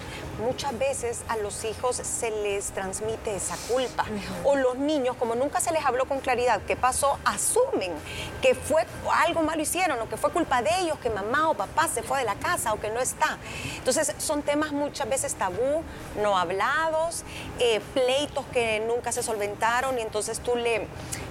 muchas 0.42 0.78
veces 0.78 1.20
a 1.28 1.36
los 1.36 1.64
hijos 1.64 1.96
se 1.96 2.30
les 2.30 2.70
transmite 2.70 3.36
esa 3.36 3.56
culpa. 3.70 4.06
O 4.44 4.56
los 4.56 4.76
niños, 4.78 5.16
como 5.16 5.34
nunca 5.34 5.60
se 5.60 5.70
les 5.70 5.84
habló 5.84 6.06
con 6.06 6.20
claridad 6.20 6.62
qué 6.66 6.76
pasó, 6.76 7.18
asumen 7.26 7.92
que 8.40 8.54
fue 8.54 8.86
algo 9.26 9.42
malo 9.42 9.60
hicieron 9.60 10.00
o 10.00 10.08
que 10.08 10.16
fue 10.16 10.32
culpa 10.32 10.62
de 10.62 10.70
ellos, 10.80 10.98
que 11.00 11.10
mamá 11.10 11.50
o 11.50 11.54
papá 11.54 11.88
se 11.88 12.02
fue 12.02 12.20
de 12.20 12.24
la 12.24 12.36
casa 12.36 12.72
o 12.72 12.80
que 12.80 12.88
no 12.88 13.00
está. 13.00 13.36
Entonces 13.76 14.14
son 14.16 14.40
temas 14.40 14.72
muchas 14.72 15.10
veces 15.10 15.34
tabú, 15.34 15.82
no 16.22 16.38
hablados, 16.38 17.24
eh, 17.58 17.80
pleitos 17.92 18.46
que 18.46 18.80
nunca 18.80 19.12
se 19.12 19.22
solventaron 19.22 19.98
y 19.98 20.00
entonces 20.00 20.40
tú 20.40 20.56
le 20.56 20.86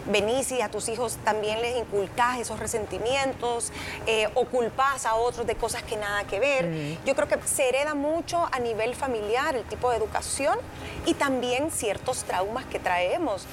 venís 0.06 0.52
y 0.52 0.67
a 0.68 0.70
tus 0.70 0.90
hijos 0.90 1.18
también 1.24 1.62
les 1.62 1.78
inculcás 1.78 2.40
esos 2.40 2.60
resentimientos 2.60 3.72
eh, 4.06 4.30
o 4.36 4.46
culpás 4.46 5.06
a 5.06 5.16
otros 5.16 5.48
de 5.48 5.56
cosas 5.56 5.82
que 5.84 5.96
nada 5.96 6.26
que 6.26 6.40
ver. 6.40 6.98
Yo 7.06 7.16
creo 7.16 7.28
que 7.28 7.40
se 7.48 7.70
hereda 7.70 7.96
mucho 7.96 8.48
a 8.52 8.60
nivel 8.60 8.94
familiar 8.96 9.56
el 9.56 9.64
tipo 9.64 9.90
de 9.90 9.98
educación 9.98 10.60
y 11.06 11.14
también 11.14 11.72
ciertos 11.72 12.24
traumas 12.24 12.66
que 12.66 12.80
traemos. 12.80 13.46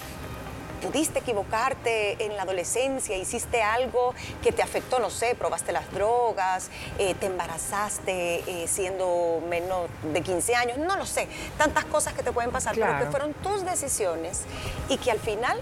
Pudiste 0.83 1.21
equivocarte 1.21 2.23
en 2.23 2.37
la 2.37 2.43
adolescencia, 2.43 3.17
hiciste 3.17 3.63
algo 3.63 4.13
que 4.43 4.53
te 4.53 4.61
afectó, 4.61 4.99
no 4.99 5.09
sé, 5.09 5.35
probaste 5.35 5.73
las 5.73 5.91
drogas, 5.93 6.69
eh, 6.99 7.15
te 7.15 7.27
embarazaste 7.27 8.41
eh, 8.47 8.69
siendo 8.69 9.41
menos 9.49 9.89
de 10.13 10.21
15 10.21 10.55
años, 10.57 10.77
no 10.77 10.97
lo 10.97 11.07
sé, 11.07 11.27
tantas 11.57 11.87
cosas 11.87 12.13
que 12.13 12.23
te 12.23 12.33
pueden 12.33 12.51
pasar, 12.51 12.75
pero 12.75 12.99
que 12.99 13.07
fueron 13.07 13.33
tus 13.35 13.65
decisiones 13.65 14.43
y 14.91 14.99
que 14.99 15.11
al 15.11 15.21
final 15.21 15.59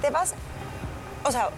te 0.00 0.10
vas, 0.10 0.34
o 1.24 1.32
sea, 1.32 1.48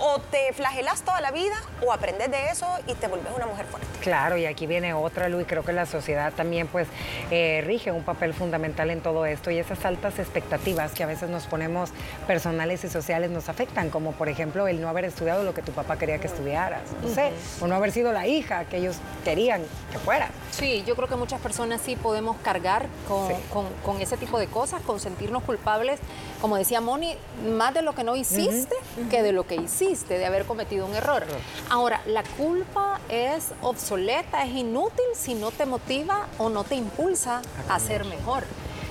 o 0.00 0.18
te 0.18 0.52
flagelas 0.52 1.02
toda 1.02 1.20
la 1.20 1.30
vida 1.30 1.56
o 1.84 1.92
aprendes 1.92 2.30
de 2.30 2.50
eso 2.50 2.66
y 2.86 2.94
te 2.94 3.06
vuelves 3.06 3.32
una 3.34 3.46
mujer 3.46 3.66
fuerte. 3.66 3.86
Claro, 4.00 4.36
y 4.36 4.46
aquí 4.46 4.66
viene 4.66 4.94
otra, 4.94 5.28
Luis, 5.28 5.46
creo 5.46 5.64
que 5.64 5.72
la 5.72 5.86
sociedad 5.86 6.32
también 6.32 6.66
pues 6.66 6.88
eh, 7.30 7.62
rige 7.66 7.92
un 7.92 8.02
papel 8.02 8.34
fundamental 8.34 8.90
en 8.90 9.00
todo 9.00 9.26
esto 9.26 9.50
y 9.50 9.58
esas 9.58 9.84
altas 9.84 10.18
expectativas 10.18 10.92
que 10.92 11.02
a 11.02 11.06
veces 11.06 11.28
nos 11.28 11.46
ponemos 11.46 11.90
personales 12.26 12.82
y 12.84 12.88
sociales 12.88 13.30
nos 13.30 13.48
afectan, 13.48 13.90
como 13.90 14.12
por 14.12 14.28
ejemplo 14.28 14.68
el 14.68 14.80
no 14.80 14.88
haber 14.88 15.04
estudiado 15.04 15.44
lo 15.44 15.54
que 15.54 15.62
tu 15.62 15.72
papá 15.72 15.98
quería 15.98 16.18
que 16.18 16.26
estudiaras, 16.26 16.82
no 17.02 17.08
sé, 17.08 17.32
o 17.60 17.66
no 17.66 17.74
haber 17.74 17.92
sido 17.92 18.12
la 18.12 18.26
hija 18.26 18.64
que 18.64 18.78
ellos 18.78 18.96
querían 19.24 19.62
que 19.92 19.98
fueras. 19.98 20.30
Sí, 20.50 20.82
yo 20.86 20.96
creo 20.96 21.08
que 21.08 21.16
muchas 21.16 21.40
personas 21.40 21.80
sí 21.84 21.96
podemos 21.96 22.36
cargar 22.38 22.86
con, 23.08 24.00
ese 24.00 24.16
tipo 24.16 24.38
de 24.38 24.46
cosas, 24.46 24.80
con 24.82 24.98
sentirnos 24.98 25.42
culpables, 25.42 26.00
como 26.40 26.56
decía 26.56 26.80
Moni, 26.80 27.14
más 27.56 27.74
de 27.74 27.82
lo 27.82 27.94
que 27.94 28.02
no 28.02 28.16
hiciste 28.16 28.74
que 29.10 29.22
de 29.22 29.32
lo 29.32 29.46
que 29.46 29.56
hiciste, 29.56 29.89
de 29.90 30.24
haber 30.24 30.44
cometido 30.44 30.86
un 30.86 30.94
error. 30.94 31.24
Ahora, 31.68 32.00
la 32.06 32.22
culpa 32.22 33.00
es 33.08 33.48
obsoleta, 33.60 34.44
es 34.44 34.52
inútil 34.52 35.04
si 35.14 35.34
no 35.34 35.50
te 35.50 35.66
motiva 35.66 36.28
o 36.38 36.48
no 36.48 36.62
te 36.62 36.76
impulsa 36.76 37.42
a 37.68 37.80
ser 37.80 38.04
mejor. 38.04 38.44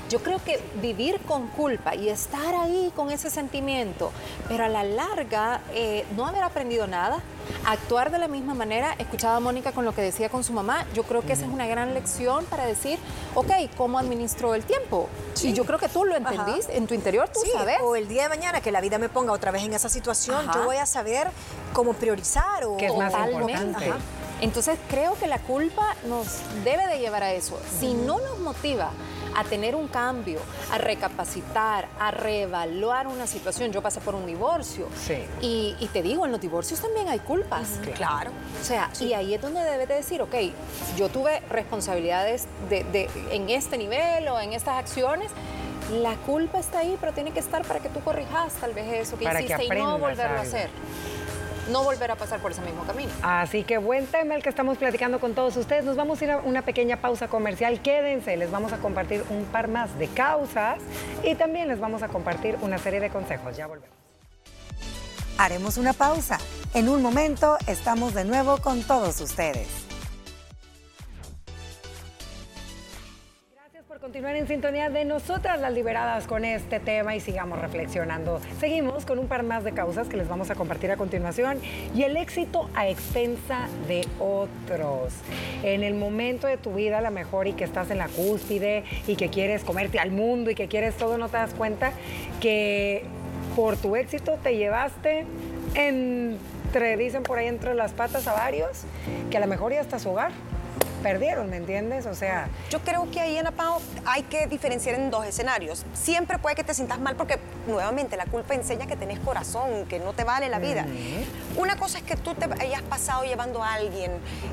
Yo 0.10 0.24
creo 0.24 0.44
que 0.44 0.60
vivir 0.82 1.20
con 1.22 1.48
culpa 1.50 1.94
y 1.94 2.10
estar 2.10 2.56
ahí 2.56 2.92
con 2.96 3.12
ese 3.12 3.30
sentimiento, 3.30 4.12
pero 4.48 4.66
a 4.66 4.68
la 4.68 4.84
larga 4.84 5.62
eh, 5.72 6.04
no 6.18 6.26
haber 6.26 6.42
aprendido 6.42 6.88
nada, 6.88 7.22
actuar 7.66 8.10
de 8.10 8.18
la 8.18 8.28
misma 8.28 8.56
manera, 8.56 8.96
escuchaba 8.98 9.36
a 9.36 9.40
Mónica 9.40 9.72
con 9.72 9.86
lo 9.86 9.94
que 9.94 10.02
decía 10.02 10.30
con 10.30 10.44
su 10.44 10.52
mamá, 10.52 10.86
yo 10.96 11.04
creo 11.04 11.22
que 11.22 11.34
esa 11.34 11.46
es 11.46 11.52
una 11.52 11.68
gran 11.68 11.94
lección 11.94 12.44
para 12.46 12.66
decir, 12.66 12.98
ok, 13.36 13.52
¿cómo 13.78 14.00
administro 14.00 14.56
el 14.56 14.64
tiempo? 14.64 15.10
Y 15.44 15.54
yo 15.54 15.64
creo 15.64 15.78
que 15.78 15.90
tú 15.90 16.06
lo 16.06 16.16
entendiste, 16.16 16.76
en 16.76 16.88
tu 16.88 16.96
interior 16.96 17.30
tú 17.30 17.42
sabes. 17.54 17.78
O 17.84 17.96
el 17.96 18.08
día 18.08 18.24
de 18.24 18.30
mañana 18.30 18.62
que 18.62 18.72
la 18.72 18.82
vida 18.82 18.98
me 18.98 19.10
ponga 19.10 19.32
otra 19.32 19.52
vez 19.52 19.64
en 19.64 19.74
esa 19.74 19.90
situación, 19.90 20.50
yo 20.56 20.64
voy 20.64 20.78
a 20.78 20.88
saber 20.88 21.30
cómo 21.72 21.94
priorizar 21.94 22.66
o... 22.66 22.78
¿Qué 22.78 22.88
es 22.88 22.96
más 22.96 23.14
importante? 23.14 23.94
Entonces 24.42 24.80
creo 24.90 25.16
que 25.16 25.28
la 25.28 25.38
culpa 25.38 25.96
nos 26.08 26.40
debe 26.64 26.88
de 26.88 27.00
llevar 27.00 27.24
a 27.24 27.34
eso. 27.34 27.60
Si 27.80 27.94
no 27.94 28.20
nos 28.20 28.40
motiva 28.40 28.90
a 29.36 29.44
tener 29.44 29.76
un 29.76 29.88
cambio, 29.88 30.40
a 30.72 30.78
recapacitar, 30.78 31.88
a 32.00 32.12
reevaluar 32.12 33.08
una 33.08 33.28
situación. 33.28 33.72
Yo 33.72 33.82
pasé 33.82 34.02
por 34.02 34.16
un 34.16 34.26
divorcio. 34.26 34.88
Sí. 34.96 35.26
Y, 35.42 35.90
te 35.94 36.02
digo, 36.02 36.26
en 36.26 36.32
los 36.32 36.42
divorcios 36.42 36.80
también 36.80 37.08
hay 37.10 37.20
culpas. 37.20 37.80
Claro. 37.96 38.32
O 38.60 38.64
sea, 38.64 38.90
y 39.00 39.14
ahí 39.14 39.34
es 39.34 39.42
donde 39.42 39.62
debes 39.62 39.88
de 39.88 39.96
decir, 39.96 40.22
ok, 40.22 40.36
yo 40.98 41.10
tuve 41.10 41.40
responsabilidades 41.50 42.48
de, 42.70 43.10
en 43.32 43.50
este 43.50 43.78
nivel 43.78 44.28
o 44.28 44.40
en 44.40 44.54
estas 44.54 44.78
acciones. 44.78 45.32
La 46.02 46.16
culpa 46.18 46.60
está 46.60 46.80
ahí, 46.80 46.98
pero 47.00 47.14
tiene 47.14 47.32
que 47.32 47.40
estar 47.40 47.66
para 47.66 47.80
que 47.80 47.90
tú 47.90 48.00
corrijas 48.02 48.54
tal 48.54 48.74
vez 48.74 49.08
eso 49.08 49.18
que 49.18 49.26
hiciste 49.26 49.66
y 49.66 49.70
no 49.70 49.98
volverlo 49.98 50.38
a 50.38 50.42
hacer 50.42 50.70
no 51.70 51.84
volver 51.84 52.12
a 52.12 52.16
pasar 52.16 52.40
por 52.40 52.52
ese 52.52 52.62
mismo 52.62 52.84
camino. 52.84 53.12
Así 53.22 53.64
que 53.64 53.78
buen 53.78 54.06
tema 54.08 54.36
el 54.36 54.44
que 54.44 54.50
estamos 54.50 54.78
platicando 54.78 55.20
con 55.20 55.34
todos 55.34 55.56
ustedes. 55.58 55.86
Nos 55.86 55.96
vamos 55.96 56.22
a 56.22 56.26
ir 56.26 56.32
a 56.32 56.38
una 56.38 56.64
pequeña 56.64 57.02
pausa 57.02 57.28
comercial. 57.28 57.82
Quédense, 57.82 58.38
les 58.38 58.52
vamos 58.52 58.74
a 58.74 58.78
compartir 58.78 59.24
un 59.30 59.46
par 59.46 59.68
más 59.68 59.98
de 59.98 60.08
causas 60.08 60.80
y 61.24 61.36
también 61.36 61.68
les 61.68 61.80
vamos 61.80 62.04
a 62.04 62.08
compartir 62.08 62.58
una 62.62 62.78
serie 62.78 63.00
de 63.00 63.10
consejos. 63.10 63.56
Ya 63.56 63.68
volvemos. 63.68 63.96
Haremos 65.38 65.78
una 65.78 65.94
pausa. 65.94 66.38
En 66.74 66.90
un 66.90 67.02
momento 67.02 67.58
estamos 67.66 68.14
de 68.14 68.26
nuevo 68.26 68.58
con 68.58 68.84
todos 68.84 69.22
ustedes. 69.22 69.89
Continuar 74.02 74.38
en 74.38 74.48
sintonía 74.48 74.90
de 74.90 75.04
nosotras 75.04 75.60
las 75.60 75.74
liberadas 75.74 76.26
con 76.26 76.46
este 76.46 76.80
tema 76.80 77.18
y 77.18 77.20
sigamos 77.20 77.60
reflexionando. 77.60 78.40
Seguimos 78.58 79.06
con 79.06 79.20
un 79.20 79.28
par 79.28 79.44
más 79.44 79.66
de 79.66 79.74
causas 79.74 80.08
que 80.08 80.16
les 80.16 80.30
vamos 80.30 80.50
a 80.50 80.56
compartir 80.56 80.90
a 80.90 80.96
continuación 80.96 81.60
y 81.94 82.04
el 82.04 82.16
éxito 82.16 82.70
a 82.76 82.88
expensa 82.88 83.68
de 83.90 84.08
otros. 84.18 85.16
En 85.64 85.84
el 85.84 85.96
momento 85.96 86.48
de 86.48 86.56
tu 86.56 86.76
vida, 86.76 87.02
la 87.02 87.10
mejor 87.10 87.48
y 87.48 87.54
que 87.54 87.66
estás 87.66 87.92
en 87.92 87.98
la 87.98 88.08
cúspide 88.08 88.86
y 89.06 89.18
que 89.18 89.28
quieres 89.28 89.66
comerte 89.66 90.00
al 90.00 90.12
mundo 90.12 90.50
y 90.50 90.56
que 90.56 90.70
quieres 90.70 90.96
todo, 90.96 91.18
no 91.18 91.28
te 91.28 91.36
das 91.36 91.54
cuenta 91.54 91.92
que 92.40 93.04
por 93.54 93.76
tu 93.76 93.98
éxito 93.98 94.40
te 94.42 94.56
llevaste 94.56 95.26
entre, 95.76 96.96
dicen 96.96 97.24
por 97.24 97.38
ahí, 97.38 97.48
entre 97.48 97.76
las 97.76 97.92
patas 97.92 98.30
a 98.30 98.34
varios, 98.34 98.84
que 99.30 99.36
a 99.36 99.42
lo 99.42 99.48
mejor 99.48 99.74
ya 99.74 99.82
está 99.82 100.00
su 100.00 100.12
hogar 100.12 100.32
perdieron, 101.00 101.50
¿me 101.50 101.58
entiendes? 101.58 102.06
O 102.06 102.14
sea... 102.14 102.48
Yo 102.70 102.80
creo 102.80 103.10
que 103.12 103.20
ahí, 103.20 103.38
Ana 103.38 103.52
Pao, 103.52 103.82
hay 104.06 104.24
que 104.24 104.48
diferenciar 104.48 104.96
en 104.96 105.10
dos 105.10 105.26
escenarios. 105.26 105.86
Siempre 105.94 106.38
puede 106.40 106.56
que 106.56 106.64
te 106.64 106.74
sientas 106.74 107.00
mal 107.00 107.16
porque, 107.16 107.40
nuevamente, 107.68 108.18
la 108.18 108.26
culpa 108.26 108.54
enseña 108.54 108.88
que 108.88 108.96
tenés 108.96 109.20
corazón, 109.20 109.86
que 109.86 110.00
no 110.00 110.14
te 110.14 110.24
vale 110.24 110.50
la 110.50 110.60
vida. 110.60 110.86
Una 111.58 111.78
cosa 111.78 111.98
es 111.98 112.04
que 112.04 112.16
tú 112.16 112.36
te 112.36 112.48
hayas 112.62 112.82
pasado 112.84 113.24
llevando 113.24 113.64
a 113.64 113.74
alguien, 113.74 114.12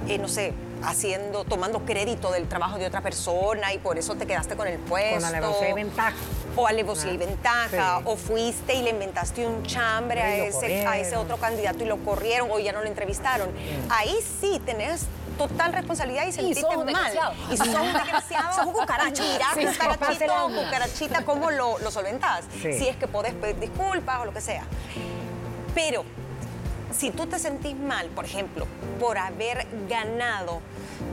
eh, 0.08 0.18
no 0.18 0.28
sé, 0.28 0.54
haciendo, 0.82 1.44
tomando 1.44 1.84
crédito 1.84 2.30
del 2.30 2.48
trabajo 2.48 2.78
de 2.78 2.86
otra 2.86 3.00
persona 3.00 3.72
y 3.72 3.78
por 3.78 3.98
eso 3.98 4.14
te 4.14 4.26
quedaste 4.26 4.56
con 4.56 4.68
el 4.68 4.78
puesto. 4.78 5.16
Con 5.16 5.24
alevosía 5.24 5.70
y 5.70 5.72
ventaja. 5.72 6.16
O 6.56 6.66
alevosía 6.66 7.12
y 7.12 7.16
ah, 7.16 7.18
ventaja, 7.18 8.00
o 8.04 8.16
fuiste 8.16 8.74
y 8.74 8.82
le 8.82 8.90
inventaste 8.90 9.46
un 9.46 9.62
chambre 9.64 10.22
a 10.22 10.36
ese, 10.36 10.86
a 10.86 10.98
ese 10.98 11.16
otro 11.16 11.36
candidato 11.36 11.84
y 11.84 11.86
lo 11.86 11.98
corrieron 11.98 12.50
o 12.50 12.58
ya 12.58 12.72
no 12.72 12.80
lo 12.80 12.86
entrevistaron. 12.86 13.50
Ahí 13.90 14.16
sí 14.40 14.60
tenés 14.64 15.06
total 15.36 15.72
responsabilidad 15.72 16.26
y 16.26 16.32
sentirte 16.32 16.76
mal. 16.76 17.12
Y 17.50 17.56
si 17.56 17.64
sos 17.64 17.80
un 17.80 17.92
desgraciado, 17.92 18.54
sos 18.54 18.66
un 18.66 18.72
cucaracho. 18.72 19.22
Mirá, 19.22 19.46
sí, 19.54 19.66
cucarachito 19.66 20.48
cucarachita, 20.48 21.24
cómo 21.24 21.50
lo, 21.50 21.78
lo 21.78 21.90
solventás. 21.90 22.44
Si 22.60 22.88
es 22.88 22.96
que 22.96 23.06
podés 23.06 23.34
pedir 23.34 23.58
disculpas 23.58 24.20
o 24.20 24.24
lo 24.24 24.32
que 24.32 24.40
sea. 24.40 24.64
Pero 25.74 26.04
si 26.96 27.10
tú 27.10 27.26
te 27.26 27.38
sentís 27.38 27.76
mal, 27.76 28.08
por 28.08 28.24
ejemplo, 28.24 28.66
por 28.98 29.18
haber 29.18 29.66
ganado 29.88 30.60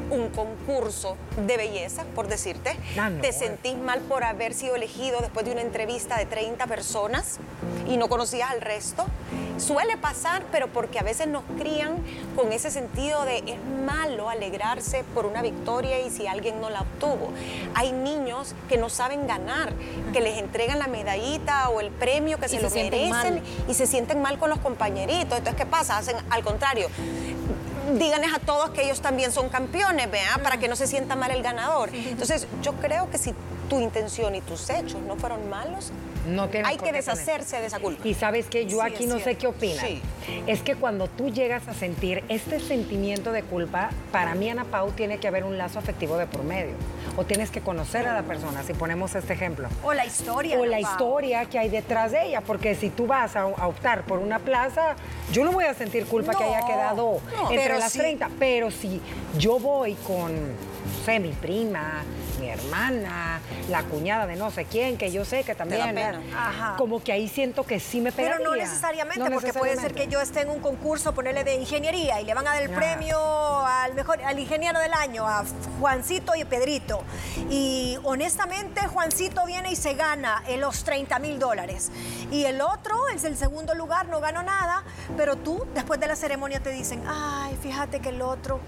un 0.09 0.29
concurso 0.29 1.17
de 1.35 1.57
belleza, 1.57 2.05
por 2.15 2.27
decirte, 2.27 2.77
ah, 2.97 3.09
te 3.21 3.33
sentís 3.33 3.75
mal 3.77 3.99
por 4.01 4.23
haber 4.23 4.53
sido 4.53 4.75
elegido 4.75 5.19
después 5.19 5.45
de 5.45 5.51
una 5.51 5.61
entrevista 5.61 6.17
de 6.17 6.25
30 6.25 6.67
personas 6.67 7.39
y 7.87 7.97
no 7.97 8.07
conocías 8.07 8.51
al 8.51 8.61
resto. 8.61 9.05
Suele 9.57 9.97
pasar, 9.97 10.43
pero 10.51 10.67
porque 10.67 10.99
a 10.99 11.03
veces 11.03 11.27
nos 11.27 11.43
crían 11.57 11.97
con 12.35 12.51
ese 12.51 12.71
sentido 12.71 13.23
de 13.23 13.37
es 13.37 13.57
malo 13.85 14.29
alegrarse 14.29 15.03
por 15.13 15.25
una 15.25 15.41
victoria 15.41 15.99
y 16.01 16.09
si 16.09 16.27
alguien 16.27 16.59
no 16.59 16.69
la 16.69 16.81
obtuvo. 16.81 17.31
Hay 17.75 17.91
niños 17.91 18.55
que 18.67 18.77
no 18.77 18.89
saben 18.89 19.27
ganar, 19.27 19.73
que 20.11 20.21
les 20.21 20.37
entregan 20.37 20.79
la 20.79 20.87
medallita 20.87 21.69
o 21.69 21.79
el 21.79 21.91
premio 21.91 22.39
que 22.39 22.49
se, 22.49 22.61
lo 22.61 22.69
merecen 22.69 23.41
y 23.67 23.73
se 23.73 23.87
sienten 23.87 24.21
mal 24.21 24.37
con 24.37 24.49
los 24.49 24.59
compañeritos. 24.59 25.37
Entonces, 25.37 25.55
¿qué 25.55 25.65
pasa? 25.65 25.97
Hacen 25.97 26.17
al 26.29 26.43
contrario 26.43 26.89
díganles 27.97 28.33
a 28.33 28.39
todos 28.39 28.71
que 28.71 28.83
ellos 28.83 29.01
también 29.01 29.31
son 29.31 29.49
campeones, 29.49 30.09
¿vea? 30.09 30.39
Para 30.41 30.57
que 30.57 30.67
no 30.67 30.75
se 30.75 30.87
sienta 30.87 31.15
mal 31.15 31.31
el 31.31 31.43
ganador. 31.43 31.89
Entonces, 31.93 32.47
yo 32.61 32.73
creo 32.73 33.09
que 33.09 33.17
si 33.17 33.33
tu 33.69 33.79
intención 33.79 34.35
y 34.35 34.41
tus 34.41 34.69
hechos 34.69 35.01
no 35.01 35.15
fueron 35.15 35.49
malos, 35.49 35.91
no 36.25 36.49
hay 36.63 36.77
que 36.77 36.91
deshacerse 36.91 37.59
de 37.59 37.67
esa 37.67 37.79
culpa. 37.79 38.07
Y 38.07 38.13
sabes 38.13 38.47
que 38.47 38.65
yo 38.65 38.81
aquí 38.81 39.05
no 39.05 39.19
sé 39.19 39.35
qué 39.35 39.47
opinas. 39.47 39.85
Es 40.47 40.61
que 40.61 40.75
cuando 40.75 41.07
tú 41.07 41.29
llegas 41.29 41.67
a 41.67 41.73
sentir 41.73 42.23
este 42.29 42.59
sentimiento 42.59 43.31
de 43.31 43.43
culpa, 43.43 43.89
para 44.11 44.35
mí, 44.35 44.49
Ana 44.49 44.65
Pau, 44.65 44.91
tiene 44.91 45.17
que 45.17 45.27
haber 45.27 45.43
un 45.43 45.57
lazo 45.57 45.79
afectivo 45.79 46.17
de 46.17 46.27
por 46.27 46.43
medio. 46.43 46.73
O 47.17 47.25
tienes 47.25 47.51
que 47.51 47.61
conocer 47.61 48.07
a 48.07 48.13
la 48.13 48.23
persona, 48.23 48.63
si 48.63 48.73
ponemos 48.73 49.15
este 49.15 49.33
ejemplo. 49.33 49.67
O 49.83 49.93
la 49.93 50.05
historia. 50.05 50.59
O 50.59 50.65
la 50.65 50.79
historia 50.79 51.45
que 51.45 51.59
hay 51.59 51.69
detrás 51.69 52.11
de 52.11 52.27
ella, 52.27 52.41
porque 52.41 52.75
si 52.75 52.89
tú 52.89 53.07
vas 53.07 53.35
a, 53.35 53.45
optar 53.45 54.03
por 54.03 54.19
una 54.19 54.39
plaza, 54.39 54.95
yo 55.31 55.43
no 55.43 55.51
voy 55.51 55.65
a 55.65 55.73
sentir 55.73 56.05
culpa 56.05 56.33
que 56.33 56.43
haya 56.43 56.65
quedado 56.65 57.19
entre 57.49 57.77
las 57.77 57.93
30. 57.93 58.29
Pero 58.39 58.71
si 58.71 59.01
yo 59.37 59.59
voy 59.59 59.95
con, 59.95 60.31
sé, 61.03 61.19
mi 61.19 61.31
prima, 61.31 62.03
mi 62.39 62.49
hermana, 62.49 63.39
la 63.69 63.83
cuñada 63.83 64.25
de 64.25 64.35
no 64.35 64.51
sé 64.51 64.65
quién, 64.65 64.97
que 64.97 65.11
yo 65.11 65.25
sé 65.25 65.43
que 65.43 65.55
también. 65.55 65.95
Como 66.77 67.03
que 67.03 67.11
ahí 67.11 67.27
siento 67.27 67.63
que 67.63 67.79
sí 67.79 68.01
me 68.01 68.11
pegaría. 68.11 68.37
Pero 68.37 68.49
no 68.49 68.55
necesariamente, 68.55 69.29
porque 69.31 69.53
puede 69.53 69.75
ser 69.75 69.93
que 69.93 70.07
yo 70.07 70.19
esté 70.19 70.41
en 70.41 70.49
un 70.49 70.59
concurso, 70.59 71.13
ponerle 71.13 71.43
de 71.43 71.55
ingeniería 71.55 72.21
y 72.21 72.25
le 72.25 72.33
van 72.33 72.47
a 72.47 72.53
dar 72.53 72.63
el 72.63 72.69
premio 72.69 73.17
al 73.65 73.93
mejor, 73.93 74.21
al 74.23 74.39
ingeniero 74.39 74.79
del 74.79 74.93
año, 74.93 75.27
a 75.27 75.43
Juancito 75.79 76.35
y 76.35 76.45
Pedrito. 76.45 77.03
Y 77.49 77.97
honestamente, 78.03 78.87
Juancito 78.87 79.45
viene 79.45 79.71
y 79.71 79.75
se 79.75 79.93
gana 79.93 80.43
en 80.47 80.61
los 80.61 80.83
30 80.83 81.19
mil 81.19 81.39
dólares. 81.39 81.91
Y 82.31 82.45
el 82.45 82.61
otro, 82.61 83.07
es 83.09 83.23
el 83.23 83.37
segundo 83.37 83.75
lugar, 83.75 84.07
no 84.07 84.19
ganó 84.19 84.43
nada, 84.43 84.83
pero 85.17 85.35
tú, 85.35 85.65
después 85.73 85.99
de 85.99 86.07
la 86.07 86.15
ceremonia, 86.15 86.59
te 86.61 86.71
dicen, 86.71 87.03
ay, 87.07 87.57
fíjate 87.61 87.99
que 87.99 88.09
el 88.09 88.21
otro 88.21 88.59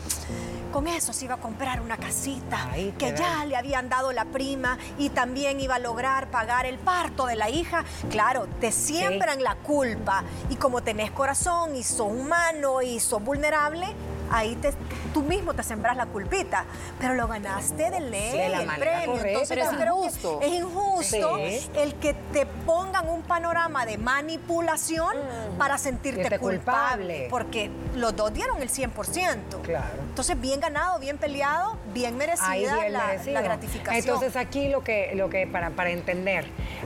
con 0.76 0.90
eso 0.90 1.14
se 1.14 1.24
iba 1.24 1.36
a 1.36 1.40
comprar 1.40 1.80
una 1.80 1.96
casita 1.96 2.70
que 3.00 3.16
ya 3.16 3.46
le 3.46 3.56
habían 3.56 3.88
dado 3.88 4.12
la 4.12 4.26
prima 4.26 4.78
y 4.98 5.08
también 5.08 5.62
iba 5.62 5.76
a 5.76 5.80
lograr 5.80 6.30
pagar 6.30 6.66
el 6.66 6.78
parto 6.78 7.28
de 7.28 7.38
la 7.38 7.50
hija, 7.50 7.86
claro, 8.12 8.46
te 8.60 8.74
siembran 8.74 9.42
la 9.42 9.56
culpa 9.56 10.26
y 10.50 10.58
como 10.58 10.84
tenés 10.84 11.12
corazón 11.12 11.78
y 11.78 11.84
sos 11.84 12.12
humano 12.12 12.82
y 12.82 13.00
sos 13.00 13.24
vulnerable, 13.24 13.88
ahí 14.32 14.56
te, 14.56 14.74
tú 15.14 15.22
mismo 15.24 15.54
te 15.54 15.64
sembras 15.64 15.96
la 15.98 16.06
culpita, 16.08 16.66
pero 17.00 17.14
lo 17.16 17.28
ganaste 17.28 17.90
de 17.92 18.00
ley, 18.00 18.32
De 18.32 18.46
el 18.48 18.68
premio. 18.80 19.06
correcta. 19.14 19.28
Entonces, 19.30 19.58
Pero 19.58 19.64
es 19.64 19.78
que 19.78 19.84
injusto. 19.86 20.40
Es 20.42 20.52
injusto 20.54 21.38
Sí. 21.38 21.70
el 21.76 21.96
que 21.96 22.14
te 22.34 22.46
pongan 22.46 23.08
un 23.10 23.22
panorama 23.22 23.86
de 23.86 23.98
manipulación 23.98 25.16
para 25.58 25.78
sentirte 25.78 26.38
culpable, 26.40 26.58
culpable. 26.58 27.28
porque 27.30 27.70
los 27.96 28.16
dos 28.16 28.34
dieron 28.34 28.62
el 28.62 28.70
100%. 28.70 29.62
Claro. 29.64 29.86
Entonces, 30.10 30.40
bien 30.40 30.60
ganado, 30.60 31.00
bien 31.00 31.18
peleado, 31.18 31.78
bien 31.94 32.18
merecida 32.18 32.50
Ahí 32.50 32.62
bien 32.66 32.94
la, 32.94 33.16
la 33.26 33.42
gratificación. 33.42 33.96
Entonces 34.04 34.36
aquí 34.36 34.70
lo 34.70 34.84
que, 34.84 35.12
lo 35.16 35.30
que 35.30 35.48
para, 35.48 35.70
para 35.72 35.90
entender, 35.92 36.46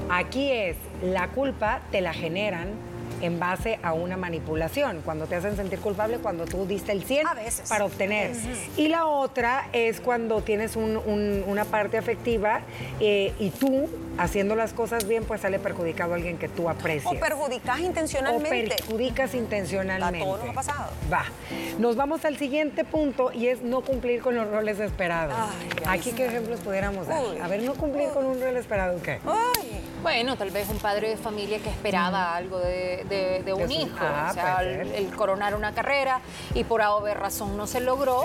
aquí 0.09 0.51
es 0.51 0.75
la 1.01 1.27
culpa 1.29 1.79
te 1.91 2.01
la 2.01 2.13
generan 2.13 2.69
en 3.21 3.39
base 3.39 3.79
a 3.83 3.93
una 3.93 4.17
manipulación, 4.17 5.01
cuando 5.03 5.25
te 5.27 5.35
hacen 5.35 5.55
sentir 5.55 5.79
culpable, 5.79 6.17
cuando 6.19 6.45
tú 6.45 6.65
diste 6.65 6.91
el 6.91 7.03
100 7.03 7.27
A 7.27 7.33
veces. 7.33 7.69
para 7.69 7.85
obtener. 7.85 8.31
Y 8.77 8.87
la 8.87 9.05
otra 9.05 9.67
es 9.73 9.99
cuando 10.01 10.41
tienes 10.41 10.75
un- 10.75 10.97
un- 10.97 11.43
una 11.47 11.65
parte 11.65 11.97
afectiva 11.97 12.61
eh, 12.99 13.33
y 13.39 13.49
tú, 13.51 13.89
haciendo 14.17 14.55
las 14.55 14.73
cosas 14.73 15.07
bien, 15.07 15.23
pues 15.25 15.41
sale 15.41 15.59
perjudicado 15.59 16.13
a 16.13 16.15
alguien 16.15 16.37
que 16.37 16.49
tú 16.49 16.69
aprecias. 16.69 17.13
O 17.13 17.19
perjudicas 17.19 17.79
O 17.79 17.83
intencionalmente. 17.83 18.75
perjudicas 18.75 19.33
intencionalmente. 19.35 20.21
A 20.21 20.25
todos 20.25 20.39
nos 20.41 20.49
ha 20.49 20.53
pasado. 20.53 20.91
Va. 21.11 21.25
Nos 21.77 21.95
vamos 21.95 22.25
al 22.25 22.37
siguiente 22.37 22.83
punto 22.83 23.31
y 23.33 23.47
es 23.47 23.61
no 23.61 23.81
cumplir 23.81 24.21
con 24.21 24.35
los 24.35 24.49
roles 24.49 24.79
esperados. 24.79 25.35
Ay, 25.85 25.99
Aquí 25.99 26.11
qué 26.11 26.25
ejemplos 26.25 26.59
pudiéramos 26.59 27.07
dar. 27.07 27.21
Uy. 27.23 27.37
A 27.41 27.47
ver, 27.47 27.61
no 27.63 27.73
cumplir 27.75 28.09
con 28.09 28.25
un 28.25 28.39
rol 28.41 28.55
esperado, 28.57 29.01
¿qué? 29.01 29.19
Ay, 29.25 29.68
Bueno, 30.01 30.37
tal 30.37 30.49
vez 30.51 30.69
un 30.69 30.77
padre 30.77 31.09
de 31.09 31.17
familia 31.17 31.59
que 31.59 31.69
esperaba 31.69 32.35
algo 32.35 32.57
de, 32.59 33.05
de- 33.09 33.43
de 33.43 33.53
un 33.53 33.67
su- 33.67 33.73
hijo, 33.73 33.97
ah, 33.99 34.27
o 34.29 34.33
sea, 34.33 34.61
el, 34.63 35.13
coronar 35.15 35.55
una 35.55 35.73
carrera 35.73 36.21
y 36.53 36.63
por 36.63 36.81
haber 36.81 37.17
razón 37.19 37.57
no 37.57 37.67
se 37.67 37.81
logró, 37.81 38.21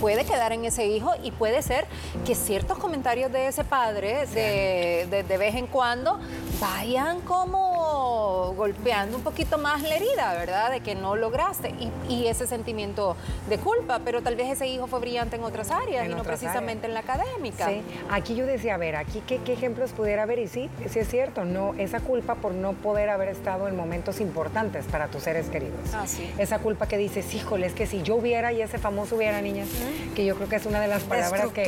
puede 0.00 0.24
quedar 0.24 0.52
en 0.52 0.64
ese 0.64 0.86
hijo 0.86 1.12
y 1.22 1.30
puede 1.30 1.60
ser 1.62 1.86
que 2.26 2.34
ciertos 2.34 2.78
comentarios 2.78 3.30
de 3.30 3.46
ese 3.48 3.62
padre 3.64 4.26
de, 4.26 5.06
de- 5.10 5.22
de 5.22 5.36
vez 5.36 5.54
en 5.54 5.66
cuando 5.66 6.18
vayan 6.60 7.20
como 7.20 8.54
golpeando 8.56 9.16
un 9.18 9.22
poquito 9.22 9.58
más 9.58 9.82
la 9.82 9.96
herida, 9.96 10.32
¿verdad? 10.34 10.70
De 10.70 10.80
que 10.80 10.94
no 10.94 11.14
lograste 11.14 11.68
y, 11.78 11.90
y 12.12 12.26
ese 12.26 12.46
sentimiento 12.46 13.16
de 13.48 13.58
culpa, 13.58 14.00
pero 14.04 14.22
tal 14.22 14.34
vez 14.36 14.50
ese 14.50 14.66
hijo 14.66 14.86
fue 14.86 14.98
brillante 15.00 15.36
en 15.36 15.44
otras 15.44 15.70
áreas 15.70 16.06
En 16.06 16.12
y 16.12 16.14
no 16.14 16.22
precisamente 16.22 16.86
en 16.86 16.94
la 16.94 17.00
académica. 17.00 17.68
Sí. 17.68 17.82
Aquí 18.10 18.34
yo 18.34 18.46
decía, 18.46 18.74
a 18.74 18.78
ver, 18.78 18.96
aquí 18.96 19.22
qué, 19.26 19.38
qué 19.42 19.52
ejemplos 19.52 19.92
pudiera 19.92 20.22
haber 20.22 20.38
y 20.38 20.48
sí, 20.48 20.70
sí 20.88 20.98
es 20.98 21.08
cierto, 21.08 21.17
no, 21.44 21.74
esa 21.78 22.00
culpa 22.00 22.36
por 22.36 22.52
no 22.52 22.72
poder 22.74 23.10
haber 23.10 23.28
estado 23.28 23.66
en 23.68 23.76
momentos 23.76 24.20
importantes 24.20 24.84
para 24.86 25.08
tus 25.08 25.24
seres 25.24 25.48
queridos. 25.48 25.80
Ah, 25.92 26.06
sí. 26.06 26.32
Esa 26.38 26.58
culpa 26.60 26.86
que 26.86 26.96
dices, 26.96 27.34
híjole, 27.34 27.66
es 27.66 27.72
que 27.74 27.86
si 27.86 28.02
yo 28.02 28.14
hubiera 28.16 28.52
y 28.52 28.62
ese 28.62 28.78
famoso 28.78 29.16
hubiera, 29.16 29.40
niñas, 29.42 29.68
que 30.14 30.24
yo 30.24 30.36
creo 30.36 30.48
que 30.48 30.56
es 30.56 30.66
una 30.66 30.80
de 30.80 30.86
las 30.88 31.02
palabras 31.02 31.48
que... 31.52 31.64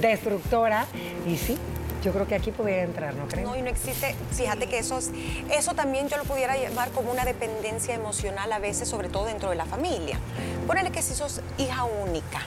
Destructora. 0.00 0.86
Y 1.26 1.36
sí, 1.38 1.56
yo 2.04 2.12
creo 2.12 2.26
que 2.26 2.34
aquí 2.34 2.50
pudiera 2.50 2.82
entrar, 2.82 3.14
¿no 3.14 3.26
creen? 3.26 3.46
No, 3.46 3.56
y 3.56 3.62
no 3.62 3.70
existe, 3.70 4.14
fíjate 4.32 4.66
que 4.66 4.78
eso, 4.78 4.98
es- 4.98 5.10
eso 5.50 5.74
también 5.74 6.08
yo 6.08 6.16
lo 6.18 6.24
pudiera 6.24 6.56
llevar 6.56 6.90
como 6.90 7.10
una 7.10 7.24
dependencia 7.24 7.94
emocional 7.94 8.52
a 8.52 8.58
veces, 8.58 8.86
sobre 8.88 9.08
todo 9.08 9.24
dentro 9.24 9.48
de 9.50 9.56
la 9.56 9.64
familia. 9.64 10.18
Ponele 10.66 10.90
que 10.90 11.00
si 11.02 11.14
sos 11.14 11.40
hija 11.58 11.84
única 11.84 12.40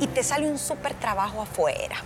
y 0.00 0.06
te 0.06 0.22
sale 0.22 0.48
un 0.50 0.58
súper 0.58 0.94
trabajo 0.94 1.42
afuera. 1.42 1.96